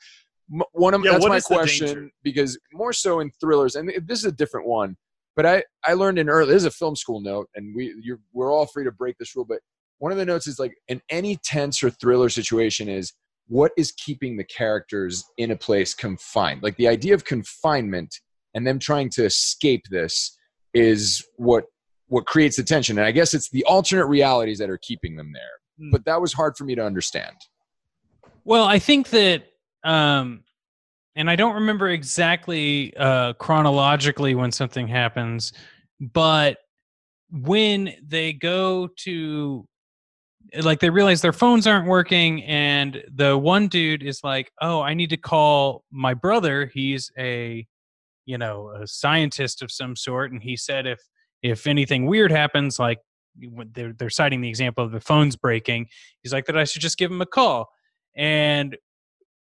[0.72, 4.32] one of yeah, that's my question because more so in thrillers, and this is a
[4.32, 4.96] different one.
[5.34, 6.52] But I I learned in early.
[6.52, 9.34] This is a film school note, and we you're, we're all free to break this
[9.34, 9.46] rule.
[9.46, 9.60] But
[9.98, 13.14] one of the notes is like in any tense or thriller situation is
[13.46, 16.62] what is keeping the characters in a place confined.
[16.62, 18.20] Like the idea of confinement
[18.54, 20.36] and them trying to escape this
[20.74, 21.64] is what
[22.08, 22.98] what creates the tension.
[22.98, 25.86] And i guess it's the alternate realities that are keeping them there.
[25.86, 25.90] Mm.
[25.90, 27.36] but that was hard for me to understand.
[28.44, 29.44] Well i think that
[29.84, 30.44] um
[31.16, 35.52] and i don't remember exactly uh chronologically when something happens
[36.00, 36.58] but
[37.30, 39.66] when they go to
[40.60, 44.92] like they realize their phones aren't working and the one dude is like oh i
[44.92, 46.66] need to call my brother.
[46.66, 47.66] He's a
[48.26, 51.00] you know a scientist of some sort and he said if
[51.42, 52.98] if anything weird happens like
[53.72, 55.86] they're, they're citing the example of the phones breaking
[56.22, 57.68] he's like that i should just give him a call
[58.16, 58.76] and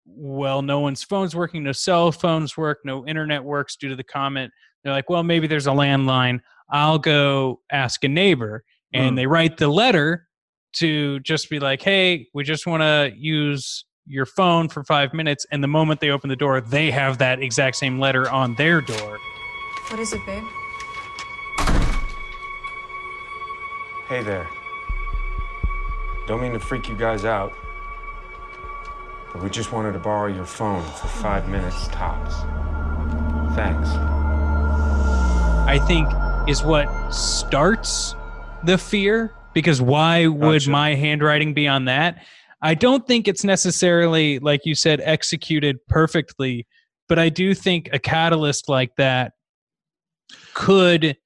[0.07, 4.05] well no one's phones working no cell phones work no internet works due to the
[4.05, 4.53] comment.
[4.83, 6.39] they're like well maybe there's a landline
[6.71, 9.17] i'll go ask a neighbor and mm.
[9.17, 10.27] they write the letter
[10.73, 15.47] to just be like hey we just want to use your phone for five minutes,
[15.51, 18.81] and the moment they open the door, they have that exact same letter on their
[18.81, 19.19] door.
[19.89, 20.45] What is it, babe?
[24.09, 24.49] Hey there.
[26.27, 27.53] Don't mean to freak you guys out,
[29.33, 32.35] but we just wanted to borrow your phone for five minutes tops.
[33.55, 33.89] Thanks.
[35.69, 36.09] I think
[36.49, 38.17] is what starts
[38.65, 40.71] the fear because why would gotcha.
[40.71, 42.25] my handwriting be on that?
[42.63, 46.67] I don't think it's necessarily, like you said, executed perfectly,
[47.09, 49.33] but I do think a catalyst like that
[50.55, 51.17] could,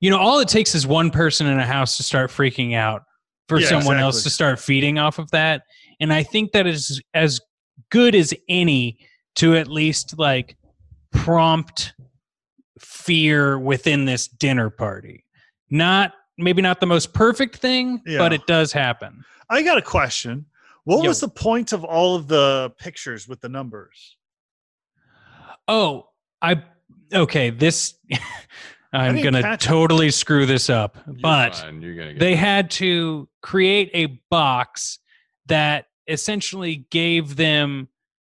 [0.00, 3.02] you know, all it takes is one person in a house to start freaking out
[3.48, 4.02] for yeah, someone exactly.
[4.02, 5.62] else to start feeding off of that.
[6.00, 7.40] And I think that is as
[7.90, 8.98] good as any
[9.36, 10.56] to at least like
[11.12, 11.92] prompt
[12.78, 15.24] fear within this dinner party.
[15.70, 18.18] Not maybe not the most perfect thing, yeah.
[18.18, 19.24] but it does happen.
[19.50, 20.46] I got a question.
[20.84, 21.08] What Yo.
[21.08, 24.16] was the point of all of the pictures with the numbers?
[25.68, 26.08] Oh,
[26.40, 26.62] I
[27.12, 27.50] okay.
[27.50, 27.94] This
[28.92, 30.12] I'm gonna totally it.
[30.12, 31.64] screw this up, You're but
[32.18, 34.98] they had to create a box
[35.46, 37.88] that essentially gave them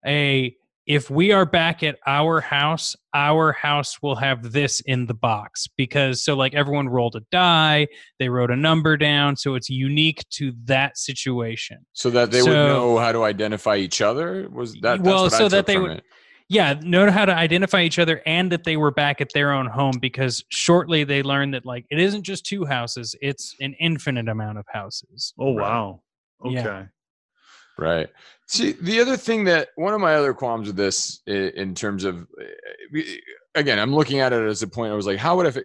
[0.04, 5.14] a if we are back at our house, our house will have this in the
[5.14, 7.86] box because so like everyone rolled a die,
[8.18, 11.78] they wrote a number down, so it's unique to that situation.
[11.92, 14.48] So that they so, would know how to identify each other.
[14.50, 15.30] Was that well?
[15.30, 15.98] so that they would.
[15.98, 16.04] It.
[16.48, 19.66] Yeah, know how to identify each other and that they were back at their own
[19.66, 24.28] home because shortly they learned that like it isn't just two houses, it's an infinite
[24.28, 25.32] amount of houses.
[25.38, 26.02] Oh wow.
[26.44, 26.54] Okay.
[26.54, 26.86] Yeah.
[27.82, 28.08] Right.
[28.46, 32.28] See, the other thing that one of my other qualms with this, in terms of,
[32.94, 33.16] eh,
[33.56, 34.92] again, I'm looking at it as a point.
[34.92, 35.62] I was like, how would I?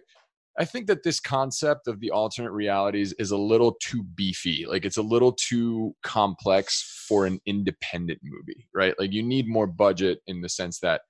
[0.60, 4.66] I think that this concept of the alternate realities is a little too beefy.
[4.66, 8.98] Like it's a little too complex for an independent movie, right?
[8.98, 11.02] Like you need more budget in the sense that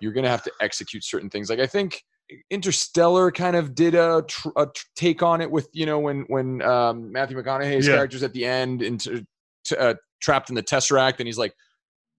[0.00, 1.48] you're going to have to execute certain things.
[1.48, 2.02] Like I think
[2.50, 6.24] Interstellar kind of did a, tr- a tr- take on it with you know when
[6.26, 7.94] when um, Matthew McConaughey's yeah.
[7.94, 9.24] characters at the end into
[9.66, 11.54] t- uh, trapped in the tesseract and he's like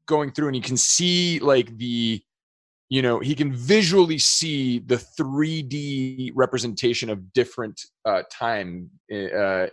[0.08, 2.22] going through and he can see like the
[2.90, 9.68] you know he can visually see the 3d representation of different uh time uh, uh,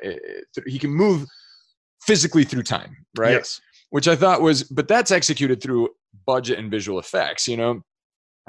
[0.66, 1.24] he can move
[2.02, 3.60] physically through time right Yes.
[3.90, 5.88] which i thought was but that's executed through
[6.26, 7.80] budget and visual effects you know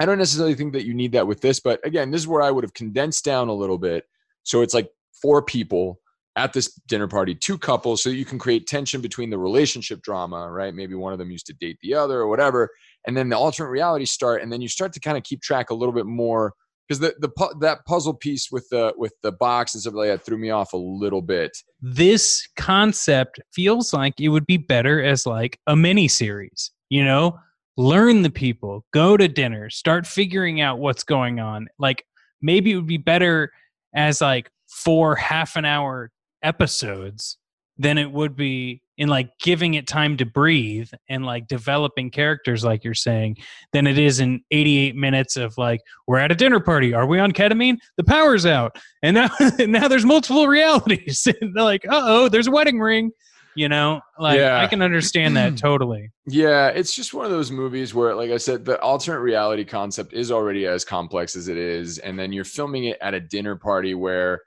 [0.00, 2.42] i don't necessarily think that you need that with this but again this is where
[2.42, 4.04] i would have condensed down a little bit
[4.42, 4.88] so it's like
[5.22, 6.00] four people
[6.36, 10.50] at this dinner party, two couples, so you can create tension between the relationship drama,
[10.50, 10.74] right?
[10.74, 12.70] Maybe one of them used to date the other or whatever,
[13.06, 15.70] and then the alternate reality start, and then you start to kind of keep track
[15.70, 16.52] a little bit more
[16.86, 20.24] because the the that puzzle piece with the with the box and stuff like that
[20.24, 21.56] threw me off a little bit.
[21.80, 27.38] this concept feels like it would be better as like a mini series you know
[27.76, 32.04] learn the people go to dinner start figuring out what's going on like
[32.40, 33.50] maybe it would be better
[33.94, 36.10] as like four half an hour
[36.46, 37.38] episodes
[37.78, 42.64] than it would be in like giving it time to breathe and like developing characters
[42.64, 43.36] like you're saying
[43.72, 46.94] than it is in 88 minutes of like we're at a dinner party.
[46.94, 47.76] Are we on ketamine?
[47.98, 48.76] The power's out.
[49.02, 49.28] And now
[49.58, 51.28] now there's multiple realities.
[51.40, 53.10] And they're like uh-oh there's a wedding ring.
[53.54, 54.00] You know?
[54.18, 54.58] Like Yeah.
[54.62, 56.10] i can understand that totally.
[56.26, 60.12] Yeah, it's just one of those movies where, like I said, the alternate reality concept
[60.14, 63.56] is already as complex as it is, and then you're filming it at a dinner
[63.56, 64.42] party where,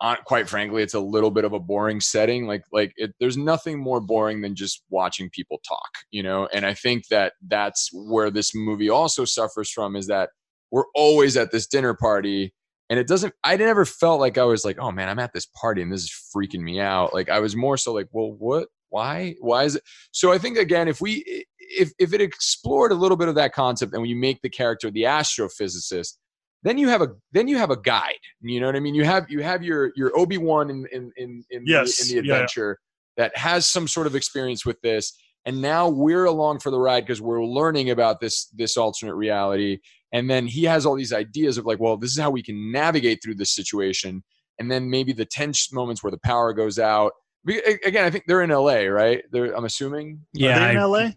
[0.00, 2.46] uh, quite frankly, it's a little bit of a boring setting.
[2.46, 6.48] Like, like it, there's nothing more boring than just watching people talk, you know.
[6.52, 10.30] And I think that that's where this movie also suffers from is that
[10.70, 12.54] we're always at this dinner party.
[12.88, 15.46] And it doesn't, I never felt like I was like, oh man, I'm at this
[15.46, 17.14] party and this is freaking me out.
[17.14, 19.82] Like, I was more so like, well, what, why, why is it?
[20.12, 23.52] So I think again, if we if if it explored a little bit of that
[23.52, 26.14] concept and when you make the character the astrophysicist,
[26.62, 28.18] then you have a then you have a guide.
[28.40, 28.94] You know what I mean?
[28.94, 32.08] You have you have your your Obi Wan in in in in, Yes, the, in
[32.08, 32.38] the yeah, yeah.
[32.40, 32.78] adventure
[33.16, 37.04] that has some sort of experience with this, and now we're along for the ride
[37.04, 39.78] because we're learning about this this alternate reality.
[40.12, 42.72] And then he has all these ideas of like, well, this is how we can
[42.72, 44.24] navigate through this situation.
[44.58, 47.12] And then maybe the tense moments where the power goes out.
[47.44, 49.22] Be- Again, I think they're in LA, right?
[49.30, 50.20] They're, I'm assuming.
[50.34, 51.10] Yeah they in I, LA?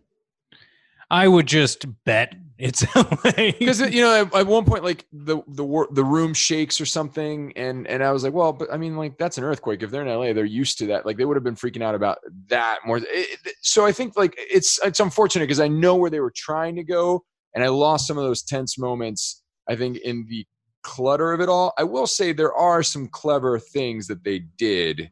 [1.09, 3.51] I would just bet it's LA.
[3.59, 7.51] because you know at, at one point like the the the room shakes or something
[7.55, 9.81] and and i was like well but i mean like that's an earthquake.
[9.81, 11.05] If they're in la they're used to that.
[11.05, 14.15] Like they would have been freaking out about that more It- it- so i think
[14.15, 17.23] like it's it's unfortunate because i know where they were trying to go
[17.55, 20.45] and i lost some of those tense moments i think in the
[20.83, 21.71] clutter of it all.
[21.77, 25.09] I will say there are some clever things that they did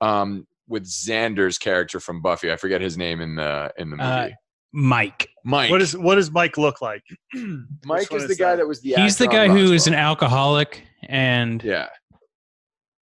[0.00, 2.50] um with xander's character from buffy.
[2.52, 4.08] I forget his name in the in the movie.
[4.08, 4.28] Uh,
[4.72, 5.28] Mike.
[5.44, 7.02] mike What is what does Mike look like?
[7.84, 8.56] mike one is is the guy that?
[8.58, 11.88] that was the He's the guy who is an alcoholic and yeah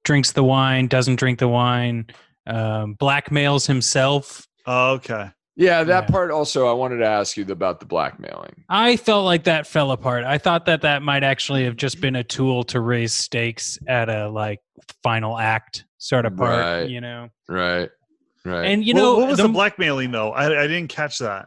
[0.05, 2.07] drinks the wine, doesn't drink the wine,
[2.47, 4.47] um, blackmails himself.
[4.67, 5.31] Oh, okay.
[5.57, 6.11] Yeah, that Yeah.
[6.11, 8.65] part also I wanted to ask you about the blackmailing.
[8.71, 10.25] I felt like that fell apart.
[10.25, 14.09] I thought that that might actually have just been a tool to raise stakes at
[14.09, 14.61] a like
[15.03, 16.89] final act sort of part, Right.
[16.89, 17.29] you know.
[17.49, 17.91] Right.
[18.45, 18.65] Right.
[18.65, 20.31] And you What- know, what, was the- the, blackmailing though?
[20.33, 21.47] I, I didn't catch that.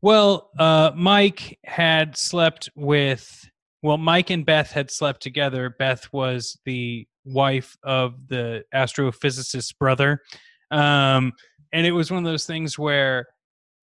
[0.00, 3.48] Well, uh, Mike had slept with.
[3.82, 5.74] Well, Mike and Beth had slept together.
[5.78, 10.22] Beth was the wife of the astrophysicist's brother,
[10.70, 11.32] um,
[11.72, 13.26] and it was one of those things where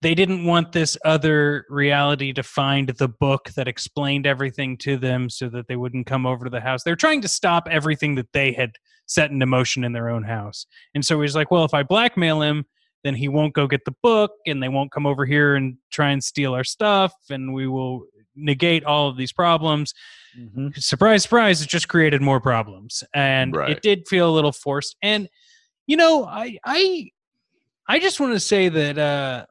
[0.01, 5.30] they didn't want this other reality to find the book that explained everything to them,
[5.30, 6.84] so that they wouldn't come over to the house.
[6.84, 8.71] They're trying to stop everything that they had
[9.06, 12.41] set into motion in their own house, and so he's like, "Well, if I blackmail
[12.41, 12.65] him."
[13.05, 16.09] Then he won't go get the book and they won't come over here and try
[16.09, 18.03] and steal our stuff and we will
[18.35, 19.93] negate all of these problems
[20.75, 23.69] surprise surprise it just created more problems and Right.
[23.69, 25.29] it did feel a little forced and
[25.87, 27.09] you know i i
[27.88, 29.45] i just want to say that uh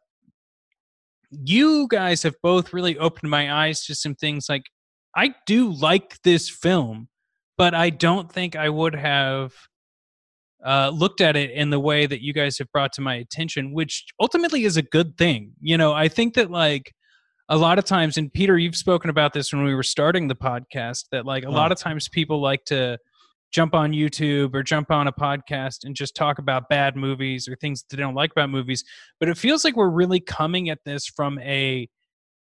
[1.30, 4.66] you guys have both really opened my eyes to some things like
[5.16, 7.08] i do like this film
[7.56, 9.52] but i don't think i would have
[10.64, 13.72] uh, looked at it in the way that you guys have brought to my attention,
[13.72, 15.52] which ultimately is a good thing.
[15.60, 16.94] You know, I think that like
[17.48, 20.34] a lot of times, and Peter, you've spoken about this when we were starting the
[20.34, 22.98] podcast, that like a lot of times people like to
[23.52, 27.54] jump on YouTube or jump on a podcast and just talk about bad movies or
[27.56, 28.82] things that they don't like about movies.
[29.20, 31.88] But it feels like we're really coming at this from a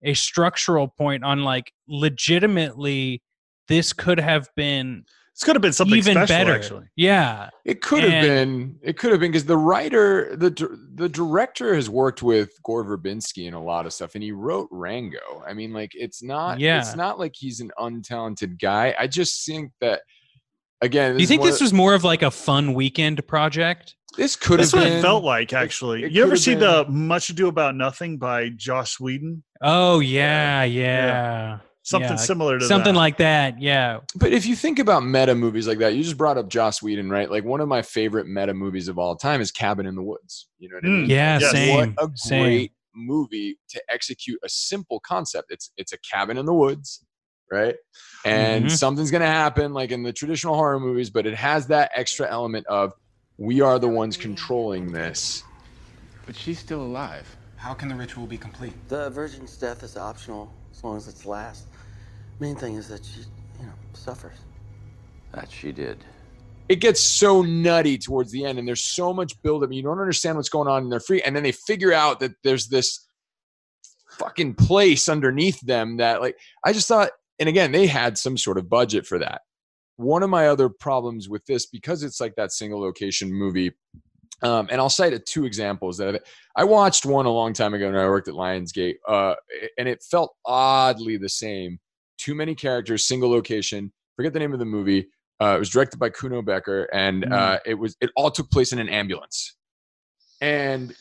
[0.04, 3.22] a structural point on like legitimately
[3.68, 5.04] this could have been
[5.42, 6.54] It's could have been something even special, better.
[6.54, 6.86] actually.
[6.96, 7.50] Yeah.
[7.66, 8.78] it could have been.
[8.84, 10.52] It could have been because the writer, the
[10.94, 14.68] the director, has worked with Gore Verbinski in a lot of stuff, and he wrote
[14.70, 15.44] Rango.
[15.48, 16.60] I mean, like it's not.
[16.60, 16.78] Yeah.
[16.80, 18.94] It's not like he's an untalented guy.
[19.00, 20.02] I just think that
[20.82, 23.96] again, Do you think this of- was more of like a fun weekend project?
[24.18, 26.04] this could have That's what been it felt like, actually.
[26.04, 29.42] it you ever could've see been- the Much Ado About Nothing by Joss Whedon?
[29.62, 31.06] Oh yeah, yeah.
[31.06, 31.58] Yeah.
[31.84, 33.00] Something Yeah, similar to Something that.
[33.00, 33.60] like that.
[33.62, 34.02] Yeah.
[34.16, 37.10] But if you think about meta movies like that, you just brought up Joss Whedon,
[37.10, 37.30] right?
[37.30, 40.48] Like one of my favorite meta movies of all time is Cabin in the Woods.
[40.60, 41.10] You know what I Mm, mean?
[41.10, 41.52] Yeah, Yes.
[41.52, 41.70] same.
[41.74, 42.40] What a same.
[42.44, 45.48] great movie to execute a simple concept.
[45.50, 47.04] It's it's a cabin in the woods,
[47.52, 47.76] right?
[48.26, 48.70] And Mhm.
[48.70, 52.68] something's gonna happen, like in the traditional horror movies, but it has that extra element
[52.68, 52.94] of
[53.38, 55.42] we are the ones controlling this.
[56.28, 57.36] But she's still alive.
[57.56, 58.74] How can the ritual be complete?
[58.90, 61.66] The virgin's death is optional as long as it's last.
[62.42, 63.20] Main thing is that she,
[63.60, 64.40] you know, suffers.
[65.32, 66.04] That she did.
[66.70, 69.72] It gets so nutty towards the end, and there's so much buildup.
[69.72, 71.22] You don't understand what's going on, and they're free.
[71.22, 73.08] And then they figure out that there's this
[74.18, 76.36] fucking place underneath them that, like,
[76.66, 77.12] I just thought.
[77.40, 79.42] And again, they had some sort of budget for that.
[79.98, 83.72] One of my other problems with this, because it's like that single location movie,
[84.42, 86.22] um, and I'll cite it two examples that I've,
[86.56, 89.36] I watched one a long time ago when I worked at Lionsgate, uh,
[89.78, 91.80] and it felt oddly the same.
[92.22, 93.92] Too many characters, single location.
[94.16, 95.08] Forget the name of the movie.
[95.42, 98.72] Uh, it was directed by Kuno Becker, and uh, it was it all took place
[98.74, 99.56] in an ambulance,
[100.40, 100.94] and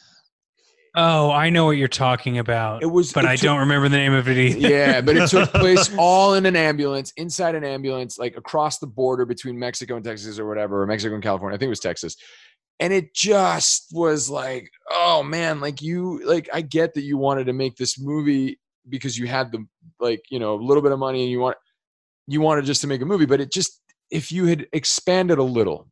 [0.96, 2.82] Oh, I know what you're talking about.
[2.82, 3.12] it was.
[3.12, 4.58] but it I took- don't remember the name of it either.
[4.68, 8.88] yeah, but it took place all in an ambulance, inside an ambulance, like across the
[8.88, 11.54] border between Mexico and Texas or whatever, or Mexico and California.
[11.54, 12.16] I think it was Texas.
[12.80, 17.44] And it just was like, oh man, like you, like I get that you wanted
[17.44, 18.58] to make this movie
[18.90, 19.66] because you had the
[20.00, 21.56] like, you know, a little bit of money and you want,
[22.26, 23.80] you wanted just to make a movie, but it just,
[24.10, 25.88] if you had expanded a little,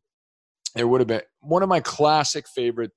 [0.75, 2.93] there would have been one of my classic favorites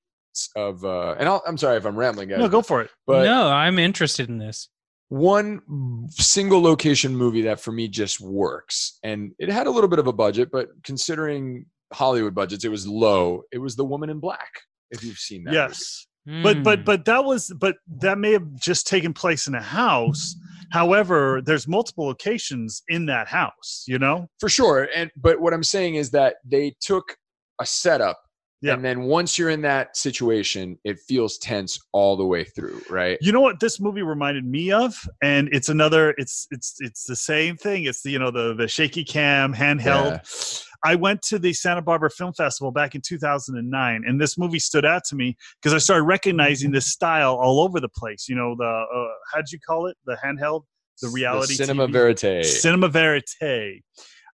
[0.57, 2.39] of, uh, and I'll, I'm sorry if I'm rambling, guys.
[2.39, 2.91] no, go for it.
[3.07, 4.69] But no, I'm interested in this.
[5.09, 9.99] one single location movie that for me just works and it had a little bit
[9.99, 14.19] of a budget but considering hollywood budgets it was low it was the woman in
[14.21, 14.49] black
[14.91, 16.07] if you've seen that Yes.
[16.27, 16.63] But Hmm.
[16.63, 20.37] but but that was but that may have just taken place in a house
[20.71, 25.65] however there's multiple locations in that house you know for sure and but what i'm
[25.65, 27.17] saying is that they took
[27.61, 28.21] a setup
[28.63, 28.75] Yeah.
[28.75, 33.19] and then once you're in that situation it feels tense all the way through right?
[33.21, 34.95] You know what this movie reminded me of?
[35.23, 37.85] And it's another it's it's it's the same thing.
[37.85, 40.65] It's the you know the the shaky cam handheld.
[40.85, 44.85] I went to the santa barbara film festival back in 2009 and this movie stood
[44.85, 48.29] out to me because i started recognizing this style all over the place.
[48.29, 49.97] You know the uh, how'd you call it?
[50.07, 50.63] The handheld?
[51.01, 51.93] The reality cinema TV?
[51.93, 52.45] verite.
[52.45, 53.83] Cinema Verite.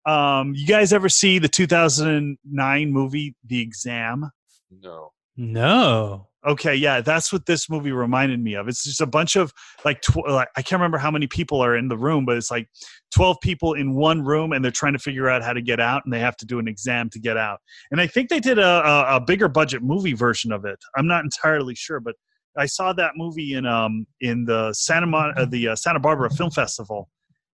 [0.07, 4.31] Um, you guys ever see the 2009 movie The Exam?
[4.71, 6.27] no no.
[6.47, 8.69] Okay, yeah, that's what this movie reminded me of.
[8.69, 9.53] It's just a bunch of
[9.85, 12.51] like, tw- like I can't remember how many people are in the room, but it's
[12.51, 12.69] like
[13.15, 16.03] 12 people in one room and they're trying to figure out how to get out
[16.05, 17.61] and they have to do an exam to get out.
[17.93, 20.79] And I think they did a, a, a bigger budget movie version of it.
[20.97, 22.17] I'm not entirely sure, but
[22.57, 26.31] I saw that movie in um in the Santa Mon- uh, the uh, Santa Barbara
[26.31, 27.09] Film Festival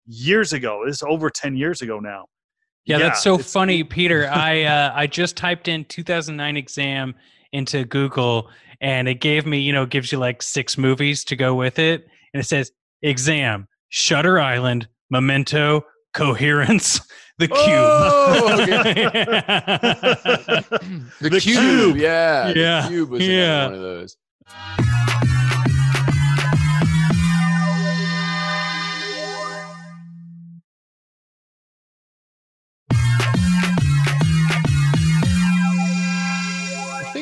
[0.07, 0.84] years ago.
[0.86, 2.26] It's over 10 years ago now.
[2.87, 4.28] Yeah, that's so funny, Peter.
[4.32, 7.14] I uh, I just typed in 2009 exam
[7.53, 11.55] into Google, and it gave me, you know, gives you like six movies to go
[11.55, 12.72] with it, and it says
[13.03, 17.01] exam, Shutter Island, Memento, Coherence,
[17.39, 17.59] The Cube.
[17.59, 18.57] Oh,
[21.20, 21.97] the, The cube, Cube.
[21.97, 23.64] yeah Yeah, the cube was another yeah.
[23.66, 24.16] one of those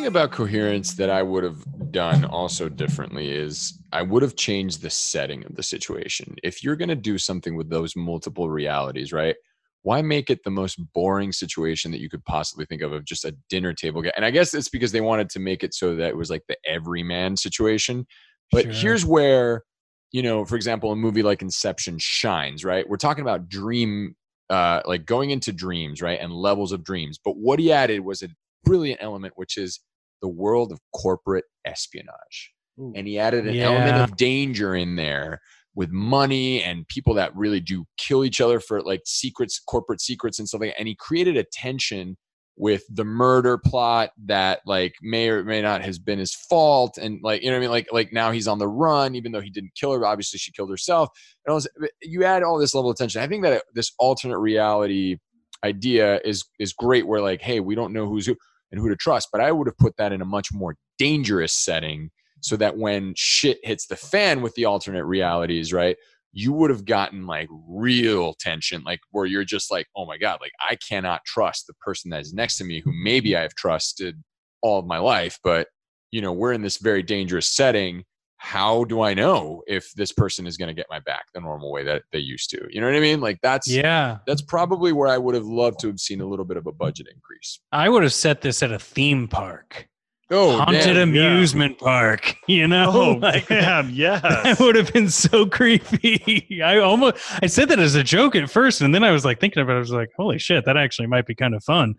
[0.03, 4.82] thing about coherence that I would have done also differently is I would have changed
[4.82, 6.34] the setting of the situation.
[6.42, 9.36] If you're going to do something with those multiple realities, right?
[9.82, 13.24] Why make it the most boring situation that you could possibly think of of just
[13.24, 14.03] a dinner table?
[14.16, 16.42] And I guess it's because they wanted to make it so that it was like
[16.48, 18.05] the everyman situation.
[18.50, 18.72] But Sure.
[18.72, 19.62] here's where,
[20.11, 22.88] you know, for example, a movie like Inception shines, right?
[22.88, 24.16] We're talking about dream
[24.50, 27.20] uh, like going into dreams, right, and levels of dreams.
[27.24, 28.28] But what he added was a
[28.64, 29.78] brilliant element, which is
[30.23, 32.53] the world of corporate espionage.
[32.97, 35.41] And he added an element of danger in there
[35.75, 40.39] with money and people that really do kill each other for like secrets, corporate secrets
[40.39, 40.79] and stuff like that.
[40.79, 42.16] And he created a tension
[42.57, 46.99] with the murder plot that like may or may not has been his fault.
[46.99, 47.70] And like you know what I mean?
[47.70, 50.53] Like like now he's on the run even though he didn't kill her obviously she
[50.53, 51.09] killed herself.
[51.47, 51.68] And all this,
[52.03, 53.23] you add all this level of tension.
[53.23, 55.16] I think that uh, this alternate reality
[55.64, 58.37] idea is is great where like hey we don't know who's who
[58.73, 61.53] and who to trust but I would have put that in a much more dangerous
[61.53, 62.11] setting
[62.41, 65.97] so that when shit hits the fan with the alternate realities right
[66.33, 70.39] you would have gotten like real tension, like where you're just like, oh my God,
[70.41, 74.23] like I cannot trust the person that is next to me who maybe I've trusted
[74.62, 75.68] all of my life, but
[76.11, 78.05] you know, we're in this very dangerous setting.
[78.45, 81.70] How do I know if this person is going to get my back the normal
[81.70, 82.66] way that they used to?
[82.70, 83.20] You know what I mean?
[83.20, 84.18] Like that's Yeah.
[84.26, 86.72] that's probably where I would have loved to have seen a little bit of a
[86.72, 87.61] budget increase.
[87.70, 89.88] I would have set this at a theme park.
[90.33, 91.26] Oh, Haunted damn, yeah.
[91.33, 92.37] amusement park.
[92.49, 92.91] You know?
[92.93, 96.61] Oh, Like, damn, That would have been so creepy.
[96.62, 99.39] I almost I said that as a joke at first, and then I was like
[99.41, 99.76] thinking about it.
[99.76, 101.95] I was like, holy shit, that actually might be kind of fun.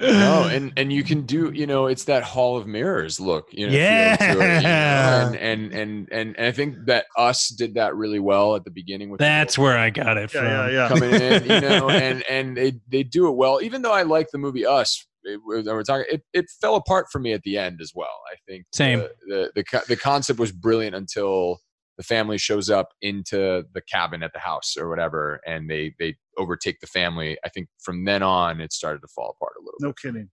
[0.00, 3.66] no, and and you can do, you know, it's that Hall of Mirrors look, you
[3.66, 5.26] know, feel to it, you know, Yeah.
[5.28, 8.70] and, and and and and I think that us did that really well at the
[8.70, 10.46] beginning with That's where I got it Yeah, from.
[10.46, 10.88] yeah, yeah.
[10.88, 13.60] coming in, you know, and and they they do it well.
[13.62, 17.06] Even though I like the movie Us, it, was- we're talking, it, it fell apart
[17.10, 18.20] for me at the end as well.
[18.32, 19.00] I think Same.
[19.00, 21.60] The, the the the concept was brilliant until
[21.96, 26.16] the family shows up into the cabin at the house or whatever, and they they
[26.36, 27.38] overtake the family.
[27.44, 29.78] I think from then on, it started to fall apart a little.
[29.80, 30.28] No kidding.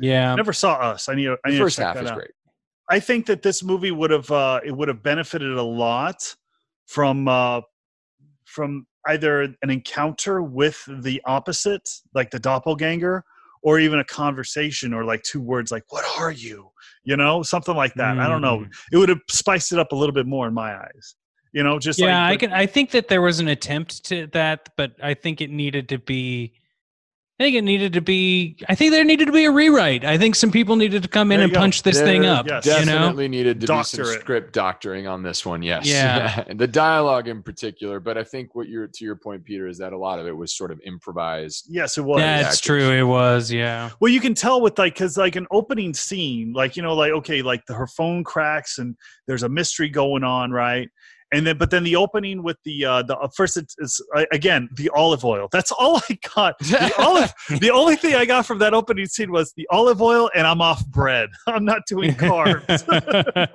[0.00, 0.32] Yeah.
[0.32, 1.08] I never saw us.
[1.08, 1.24] I need.
[1.24, 2.16] to- I The need to first check half that is out.
[2.18, 2.30] great.
[2.90, 6.34] I think that this movie would have uh, it would have benefited a lot
[6.86, 7.60] from uh,
[8.44, 13.24] from either an encounter with the opposite, like the doppelganger,
[13.62, 16.70] or even a conversation or like two words like "What are you?"
[17.04, 18.18] You know, something like that.
[18.18, 18.60] I don't know.
[18.60, 18.70] Mm.
[18.92, 21.14] It would have spiced it up a little bit more in my eyes.
[21.52, 22.52] You know, just yeah, I like can.
[22.52, 25.98] I think that there was an attempt to that, but I think it needed to
[25.98, 26.54] be.
[27.42, 28.56] I think it needed to be.
[28.68, 30.04] I think there needed to be a rewrite.
[30.04, 31.58] I think some people needed to come in and go.
[31.58, 32.46] punch this thing up.
[32.46, 32.64] yes.
[32.64, 34.20] You know, Definitely needed to be some it.
[34.20, 35.60] script doctoring on this one.
[35.60, 35.84] Yes.
[35.84, 36.44] Yeah.
[36.54, 39.92] the dialogue in particular, but I think what you're to your point, Peter, is that
[39.92, 41.66] a lot of it was sort of improvised.
[41.68, 42.20] yes, it was.
[42.20, 42.92] that's true.
[42.92, 43.50] It was.
[43.50, 43.90] Yeah.
[43.98, 47.10] Well, you can tell with like because like an opening scene, like you know, like
[47.10, 50.88] okay, like the, her phone cracks and there's a mystery going on, right?
[51.32, 54.24] And then, but then the opening with the uh, the uh, first it's, it's uh,
[54.32, 55.48] again the olive oil.
[55.50, 56.58] That's all I got.
[56.58, 57.32] The olive.
[57.60, 60.60] the only thing I got from that opening scene was the olive oil, and I'm
[60.60, 61.30] off bread.
[61.46, 62.86] I'm not doing carbs.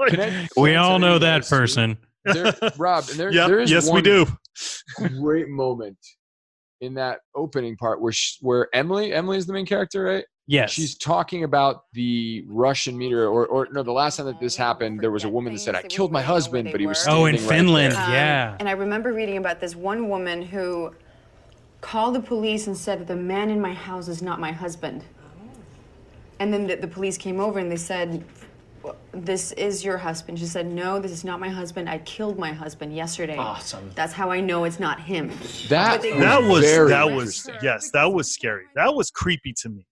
[0.10, 1.98] Can we all know that guys, person.
[2.26, 4.26] There, Rob, there, Yep, there is yes, we do.
[5.20, 5.98] great moment
[6.82, 10.26] in that opening part where sh where Emily, Emily is the main character, right?
[10.50, 10.72] Yes.
[10.72, 15.02] She's talking about the Russian meter, or, or no, the last time that this happened,
[15.02, 17.36] there was a woman that said, "I killed my husband," but he was Oh, in
[17.36, 17.94] right Finland.
[17.94, 18.02] there.
[18.06, 18.56] Um, Yeah.
[18.60, 20.94] And I remember reading about this one woman who
[21.82, 25.04] called the police and said, The man in my house is not my husband.
[26.40, 28.24] And then the, the police came over and they said,
[29.12, 30.40] This is your husband.
[30.40, 31.90] She said, No, this is not my husband.
[31.90, 33.38] I killed my husband yesterday.
[33.38, 33.92] Awesome.
[33.96, 35.30] That's how I know it's not him.
[35.70, 38.64] That, That was very that was yes, that was scary.
[38.76, 39.86] That was creepy to me.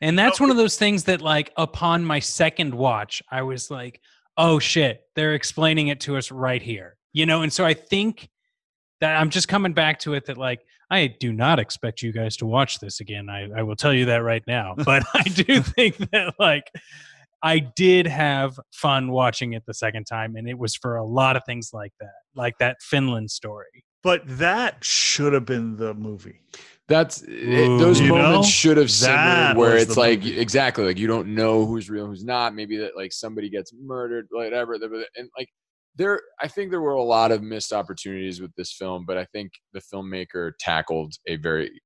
[0.00, 4.00] And that's one of those things that, like, upon my second watch, I was like,
[4.36, 6.96] oh shit, they're explaining it to us right here.
[7.12, 8.28] You know, and so I think
[9.00, 12.36] that I'm just coming back to it that, like, I do not expect you guys
[12.38, 13.28] to watch this again.
[13.28, 14.74] I, I will tell you that right now.
[14.84, 16.70] But I do think that, like,
[17.42, 21.36] I did have fun watching it the second time, and it was for a lot
[21.36, 23.84] of things like that, like that Finland story.
[24.02, 26.40] But that should have been the movie.
[26.88, 28.50] That's it, those moments know?
[28.50, 30.38] should have simmered where it's like movie.
[30.38, 32.54] exactly like you don't know who's real, who's not.
[32.54, 34.74] Maybe that like somebody gets murdered, whatever.
[34.74, 35.48] And like
[35.96, 39.24] there, I think there were a lot of missed opportunities with this film, but I
[39.24, 41.80] think the filmmaker tackled a very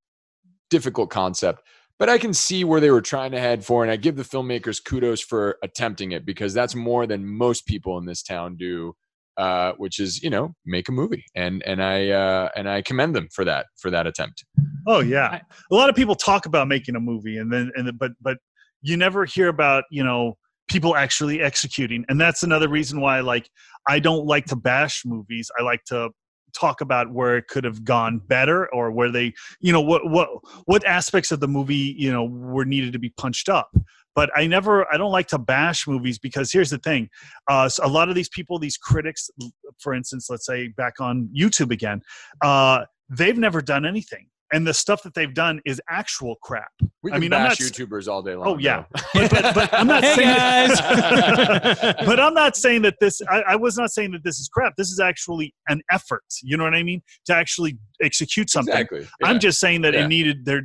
[0.68, 1.62] difficult concept.
[1.98, 4.22] But I can see where they were trying to head for, and I give the
[4.22, 8.94] filmmakers kudos for attempting it because that's more than most people in this town do.
[9.36, 13.14] Uh, which is you know make a movie and and I uh, and I commend
[13.14, 14.44] them for that for that attempt.
[14.86, 17.96] Oh yeah, a lot of people talk about making a movie, and then and then,
[17.96, 18.38] but but
[18.82, 20.36] you never hear about you know
[20.68, 23.48] people actually executing, and that's another reason why like
[23.88, 25.50] I don't like to bash movies.
[25.58, 26.10] I like to
[26.52, 30.28] talk about where it could have gone better or where they you know what what
[30.66, 33.70] what aspects of the movie you know were needed to be punched up
[34.14, 37.08] but i never i don't like to bash movies because here's the thing
[37.48, 39.30] uh, so a lot of these people these critics
[39.78, 42.00] for instance let's say back on youtube again
[42.42, 46.70] uh, they've never done anything and the stuff that they've done is actual crap
[47.02, 48.48] We I can mean, I'm not YouTubers all day long.
[48.48, 48.84] Oh, yeah.
[49.14, 50.80] but, but, but I'm not Hey, saying guys.
[52.06, 54.74] but I'm not saying that this I, I was not saying that this is crap.
[54.76, 56.24] This is actually an effort.
[56.42, 57.02] You know what I mean?
[57.26, 58.72] To actually execute something.
[58.74, 59.00] exactly.
[59.20, 59.28] Yeah.
[59.28, 60.04] I'm just saying that Yeah.
[60.04, 60.62] it needed there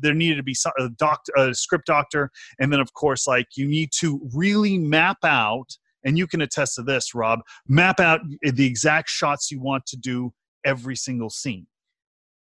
[0.00, 3.66] there needed to be a doctor a script doctor and then of course like you
[3.66, 5.66] need to really map out
[6.04, 9.96] and you can attest to this Rob map out the exact shots you want to
[9.96, 10.32] do
[10.64, 11.66] every single scene.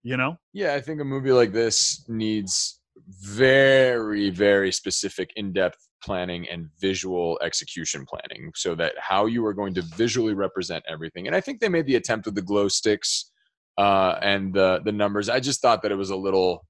[0.04, 0.38] You know?
[0.54, 2.82] yeah, I think a movie like this needs
[3.22, 9.74] very, very specific, in-depth planning and visual execution planning so that how you are going
[9.74, 13.32] to visually represent everything and i think they made the attempt with the glow sticks
[13.78, 16.66] uh, and the the numbers i just thought that it was a little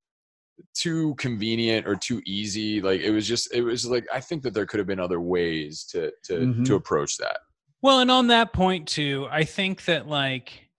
[0.76, 4.54] too convenient or too easy like it was just it was like i think that
[4.54, 6.64] there could have been other ways to to Mhm.
[6.66, 7.38] to approach that
[7.82, 10.70] Well, and on that point too, I think that like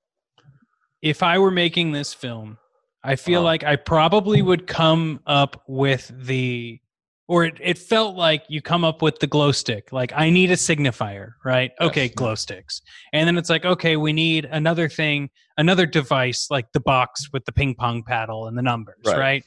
[1.05, 2.57] if I were making this film,
[3.05, 3.45] I feel Uh-huh.
[3.45, 6.81] like I probably would come up with the
[7.27, 9.93] or it, it felt like you come up with the glow stick.
[9.93, 11.73] Like I need a signifier, right?
[11.81, 12.15] Okay, Yes.
[12.15, 12.83] glow sticks.
[13.15, 17.45] And then it's like, okay, we need another thing, another device like the box with
[17.47, 19.19] the ping pong paddle and the numbers, Right.
[19.19, 19.45] right?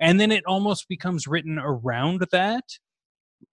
[0.00, 2.64] And then it almost becomes written around that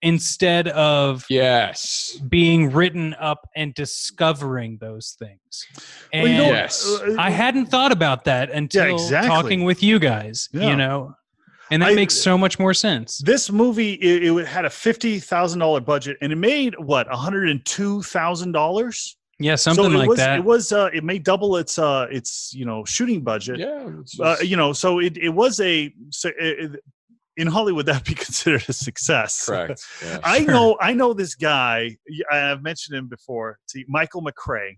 [0.02, 5.66] instead of yes being written up and discovering those things.
[6.14, 6.86] And Well, you know, Yes.
[6.86, 9.30] uh, I hadn't thought about that until exactly.
[9.30, 10.70] talking with you guys, Yeah.
[10.70, 11.16] you know.
[11.72, 13.18] And that I- makes so much more sense.
[13.20, 17.18] this movie it, it had a fifty thousand dollar budget and it made what one
[17.18, 19.18] hundred and two thousand dollars.
[19.40, 20.40] Yeah, something so it like was, that.
[20.40, 23.58] It was uh, it made double its uh its you know shooting budget.
[23.60, 26.36] yeah it's Uh, you know, so it, it was a so it,
[26.76, 26.84] it-
[27.38, 29.46] in Hollywood that be considered a success.
[29.46, 30.20] correct yeah.
[30.24, 30.48] I Sure.
[30.52, 31.98] know I know this guy.
[32.32, 33.60] I've mentioned him before.
[33.70, 34.78] To Michael McRae,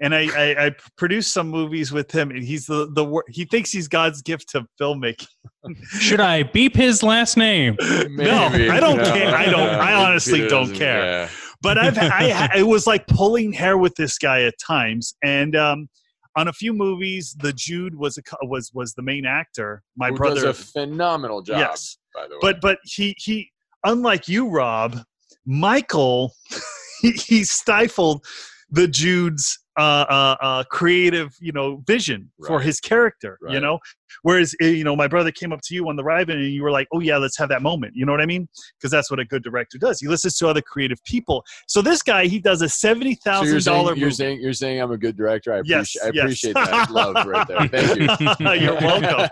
[0.00, 3.44] and I, I I produced some movies with him, and he's the the wor- he
[3.44, 5.26] thinks he's God's gift to filmmaking.
[6.00, 7.76] Should I beep his last name?
[7.80, 9.34] No, I don't No, care.
[9.34, 11.04] I don't- I honestly Peter don't care.
[11.04, 11.28] yeah.
[11.60, 15.56] But I've I ha- it was like pulling hair with this guy at times, and
[15.56, 15.88] um,
[16.36, 19.82] on a few movies, the Jude was a was was the main actor.
[19.96, 23.50] My Who brother, does a phenomenal job yes, by the way but but he he
[23.84, 25.00] unlike you, Rob,
[25.46, 26.32] Michael,
[27.00, 28.24] he, he stifled
[28.70, 33.38] the Jude's uh, uh, uh, creative, you know, vision for his character.
[33.48, 33.78] You know,
[34.22, 36.62] whereas uh, you know, my brother came up to you on the ride and you
[36.62, 38.48] were like, "Oh yeah, let's have that moment." You know what I mean?
[38.78, 40.00] Because that's what a good director does.
[40.00, 41.44] He listens to other creative people.
[41.66, 44.14] So this guy, he does a seventy thousand so thousand you're dollar saying, you're movie.
[44.14, 45.52] saying you're saying I'm a good director.
[45.54, 46.22] I Yes, appreciate I yes.
[46.24, 47.68] appreciate that love right there.
[47.68, 48.50] Thank you.
[48.68, 49.28] You're welcome.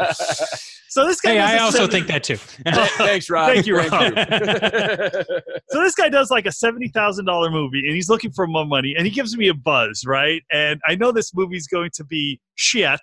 [0.88, 1.30] So this guy.
[1.32, 2.36] Hey, does I a also 70 think that too.
[3.05, 3.53] Thanks, Rob.
[3.53, 3.92] Thank you, Rob.
[3.92, 5.24] you.
[5.68, 8.64] So this guy does like a seventy thousand dollar movie, and he's looking for more
[8.64, 10.36] money, and he gives me a buzz, right?
[10.53, 13.01] And I know this movie's going to be shit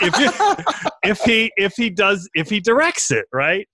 [0.00, 0.14] if
[1.04, 3.68] if he if he does if he directs it, right?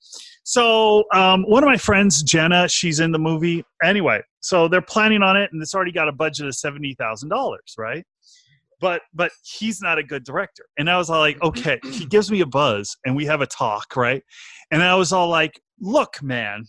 [0.44, 4.22] So um, one of my friends, Jenna, she's in the movie anyway.
[4.40, 7.74] So they're planning on it, and it's already got a budget of seventy thousand dollars,
[7.76, 8.04] right?
[8.80, 11.80] But but he's not a good director, and I was all like, okay.
[11.84, 14.22] He gives me a buzz, and we have a talk, right?
[14.70, 16.64] And I was all like, look, man,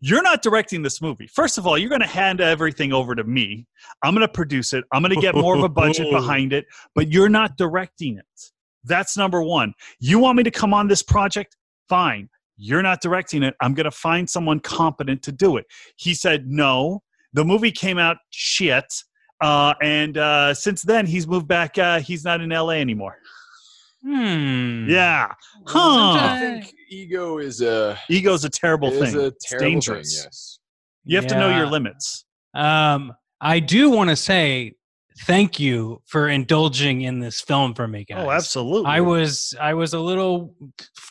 [0.00, 1.26] you're not directing this movie.
[1.26, 3.66] First of all, you're going to hand everything over to me.
[4.02, 4.84] I'm going to produce it.
[4.92, 8.24] I'm going to get more of a budget behind it, but you're not directing it.
[8.84, 9.74] That's number one.
[9.98, 11.56] You want me to come on this project?
[11.88, 12.28] Fine.
[12.56, 13.54] You're not directing it.
[13.60, 15.66] I'm going to find someone competent to do it.
[15.96, 17.02] He said, no.
[17.32, 18.86] The movie came out shit.
[19.42, 21.76] Uh, and uh, since then, he's moved back.
[21.76, 23.18] Uh, he's not in LA anymore.
[24.06, 24.88] Hmm.
[24.88, 25.32] Yeah.
[25.66, 26.34] Sometimes Huh.
[26.34, 29.20] I think ego is a Ego's a terrible is thing.
[29.20, 30.14] a It's terrible dangerous.
[30.16, 30.58] Thing, yes.
[31.04, 32.24] You have to know your limits.
[32.54, 34.74] Um, I do want to say
[35.20, 38.24] thank you for indulging in this film for me, guys.
[38.24, 38.90] Oh, absolutely.
[38.90, 40.54] I was I was a little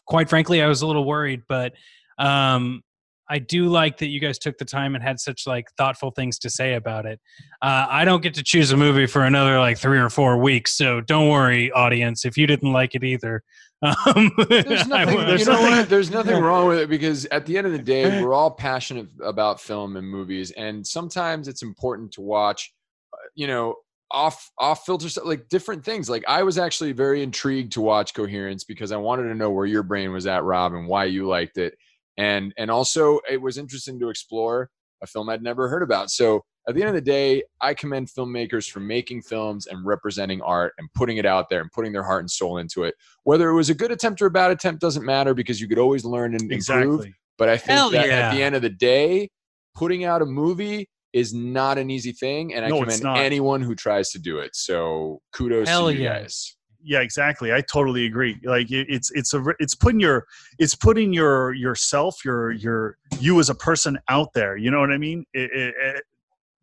[0.07, 1.73] quite frankly I was a little worried but
[2.17, 2.81] um
[3.29, 6.37] I do like that you guys took the time and had such like thoughtful things
[6.39, 7.19] to say about it.
[7.61, 10.73] Uh, I don't get to choose a movie for another like three or four weeks,
[10.77, 13.43] so don't worry, audience, if you didn't like it either.
[13.83, 15.15] Um, There's nothing.
[15.15, 15.89] will- you There's know nothing- what?
[15.89, 19.09] There's nothing wrong with it because at the end of the day, we're all passionate
[19.23, 22.73] about film and movies, and sometimes it's important to watch,
[23.13, 23.75] uh, you know,
[24.11, 26.09] off off filter stuff like different things.
[26.09, 29.65] Like I was actually very intrigued to watch Coherence because I wanted to know where
[29.67, 31.77] your brain was at, Rob, and why you liked it,
[32.17, 34.69] and and also it was interesting to explore
[35.01, 36.09] a film I'd never heard about.
[36.09, 40.41] So at the end of the day, I commend filmmakers for making films and representing
[40.41, 42.95] art and putting it out there and putting their heart and soul into it.
[43.23, 45.77] Whether it was a good attempt or a bad attempt doesn't matter because you could
[45.77, 46.57] always learn and improve.
[46.57, 47.13] exactly.
[47.37, 48.29] But I think Hell that yeah.
[48.29, 49.29] at the end of the day,
[49.75, 53.75] putting out a movie is not an easy thing, and I No, commend anyone who
[53.75, 54.55] tries to do it.
[54.55, 56.21] So kudos Hell to you yeah.
[56.21, 56.55] guys.
[56.87, 57.51] Yeah, exactly.
[57.51, 58.39] I totally agree.
[58.43, 60.27] Like it, it's it's a it's putting your
[60.59, 64.55] it's putting your yourself your your you as a person out there.
[64.55, 65.25] You know what I mean?
[65.33, 66.03] It, it, it-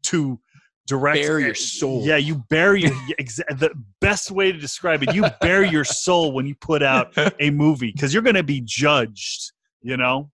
[0.04, 0.38] to
[0.86, 2.02] direct Bare your soul.
[2.04, 3.70] Yeah, you bury your yeah, exa- the
[4.00, 5.14] best way to describe it.
[5.14, 8.60] You bury your soul when you put out a movie because you're going to be
[8.64, 9.52] judged.
[9.82, 10.30] You know.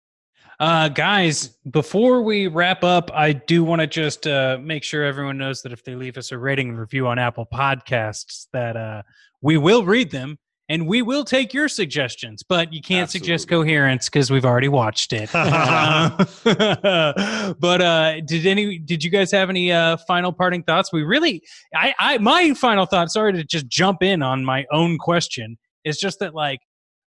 [0.59, 5.37] Uh, guys, before we wrap up, I do want to just uh, make sure everyone
[5.37, 9.01] knows that if they leave us a rating and review on Apple Podcasts, that uh,
[9.45, 10.39] we will read them
[10.69, 15.13] and we will take your suggestions, but you can't suggest coherence because we've already watched
[15.13, 15.29] it.
[17.59, 18.79] But uh, did any?
[18.79, 20.91] Did you guys have any uh, final parting thoughts?
[20.91, 21.43] We really,
[21.75, 23.11] I, I, my final thought.
[23.11, 25.57] Sorry to just jump in on my own question.
[25.83, 26.61] Is just that like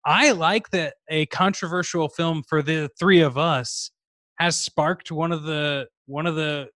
[0.06, 3.92] I like that a controversial film for the three of us
[4.40, 6.70] has sparked one of the one of the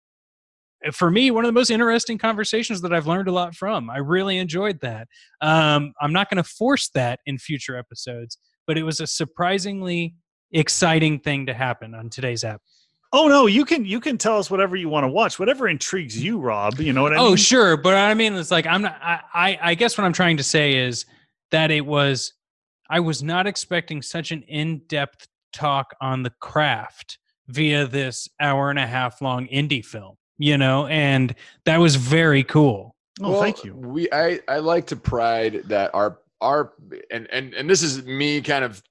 [0.91, 3.89] for me one of the most interesting conversations that I've learned a lot from.
[3.89, 5.07] I really enjoyed that.
[5.41, 10.15] Um, I'm not going to force that in future episodes, but it was a surprisingly
[10.51, 12.61] exciting thing to happen on today's app.
[13.15, 16.21] Oh no, you can you can tell us whatever you want to watch, whatever intrigues
[16.21, 16.79] you, Rob.
[16.79, 17.33] You know what I oh mean?
[17.33, 20.13] Oh sure but i mean it's like i'm not I, I i guess what i'm
[20.13, 21.05] trying to say is
[21.51, 22.33] that it was
[22.89, 28.79] i was not expecting such an in-depth talk on the craft via this hour and
[28.79, 33.63] a half long indie film you know and that was very cool Oh, Well, thank
[33.63, 33.75] you.
[33.75, 36.73] We I I like to pride that our our
[37.11, 38.81] and and and this is me kind of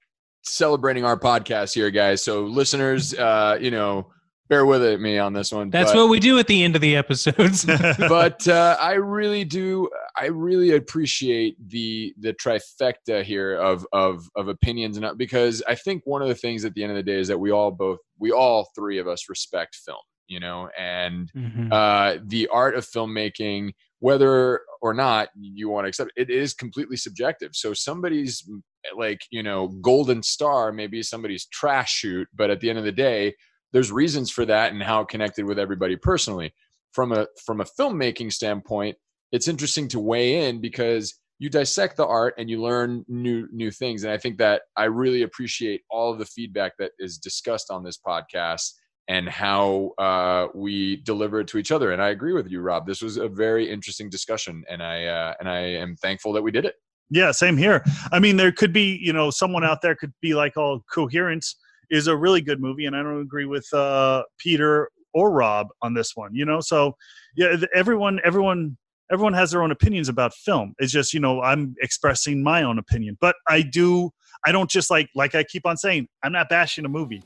[0.45, 2.23] celebrating our podcast here, guys.
[2.23, 4.13] So listeners, uh, you know,
[4.49, 5.71] bear with me on this one.
[5.71, 7.65] that's but, what we do at the end of the episodes
[7.99, 9.91] but uh, I really do.
[10.17, 16.03] I really appreciate the the trifecta here of of of opinions, and because I think
[16.05, 17.99] one of the things at the end of the day is that we all both
[18.21, 19.99] we all three of us respect film,
[20.33, 21.69] you know, and Mhm.
[21.71, 26.55] uh, the art of filmmaking, whether or not you want to accept it, it is
[26.55, 27.51] completely subjective.
[27.55, 28.49] So somebody's
[28.97, 32.93] like, you know, golden star, maybe somebody's trash shoot, but at the end of the
[33.11, 33.35] day,
[33.73, 36.53] there's reasons for that and how it connected with everybody personally.
[36.93, 38.97] From a from a filmmaking standpoint,
[39.33, 43.71] it's interesting to weigh in because you dissect the art and you learn new new
[43.71, 44.05] things.
[44.05, 47.83] And I think that I really appreciate all of the feedback that is discussed on
[47.83, 48.73] this podcast
[49.09, 51.93] and how uh, we deliver it to each other.
[51.93, 52.87] And I agree with you, Rob.
[52.87, 56.51] This was a very interesting discussion, and I uh, and I am thankful that we
[56.51, 56.77] did it.
[57.11, 57.85] Yeah, same here.
[58.11, 61.57] I mean, there could be, you know, someone out there could be like, "Oh, Coherence
[61.91, 65.95] is a really good movie," and I don't agree with uh, Peter or Rob on
[65.95, 66.35] this one.
[66.35, 66.97] You know, so
[67.37, 68.77] yeah, everyone, everyone,
[69.11, 70.75] everyone has their own opinions about film.
[70.79, 74.11] It's just, you know, I'm expressing my own opinion, but I do.
[74.45, 77.23] I don't just like, like I keep on saying, I'm not bashing a movie.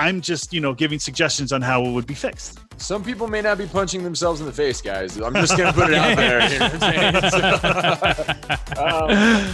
[0.00, 2.58] I'm just, you know, giving suggestions on how it would be fixed.
[2.78, 5.16] Some people may not be punching themselves in the face, guys.
[5.18, 6.50] I'm just gonna put it out there.
[6.50, 8.36] You know what I'm saying?
[8.80, 9.52] Um,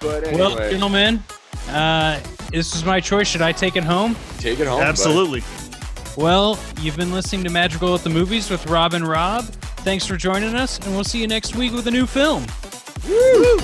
[0.00, 1.22] but anyway, well gentlemen
[1.68, 2.18] uh,
[2.50, 4.80] this is my choice should i take it home take it home.
[4.80, 4.86] bud.
[4.86, 5.42] Absolutely.
[6.16, 9.44] Well, you've been listening to Magical at the Movies with Rob and Rob.
[9.84, 12.44] Thanks for joining us, and we'll see you next week with a new film.
[13.08, 13.58] Woo!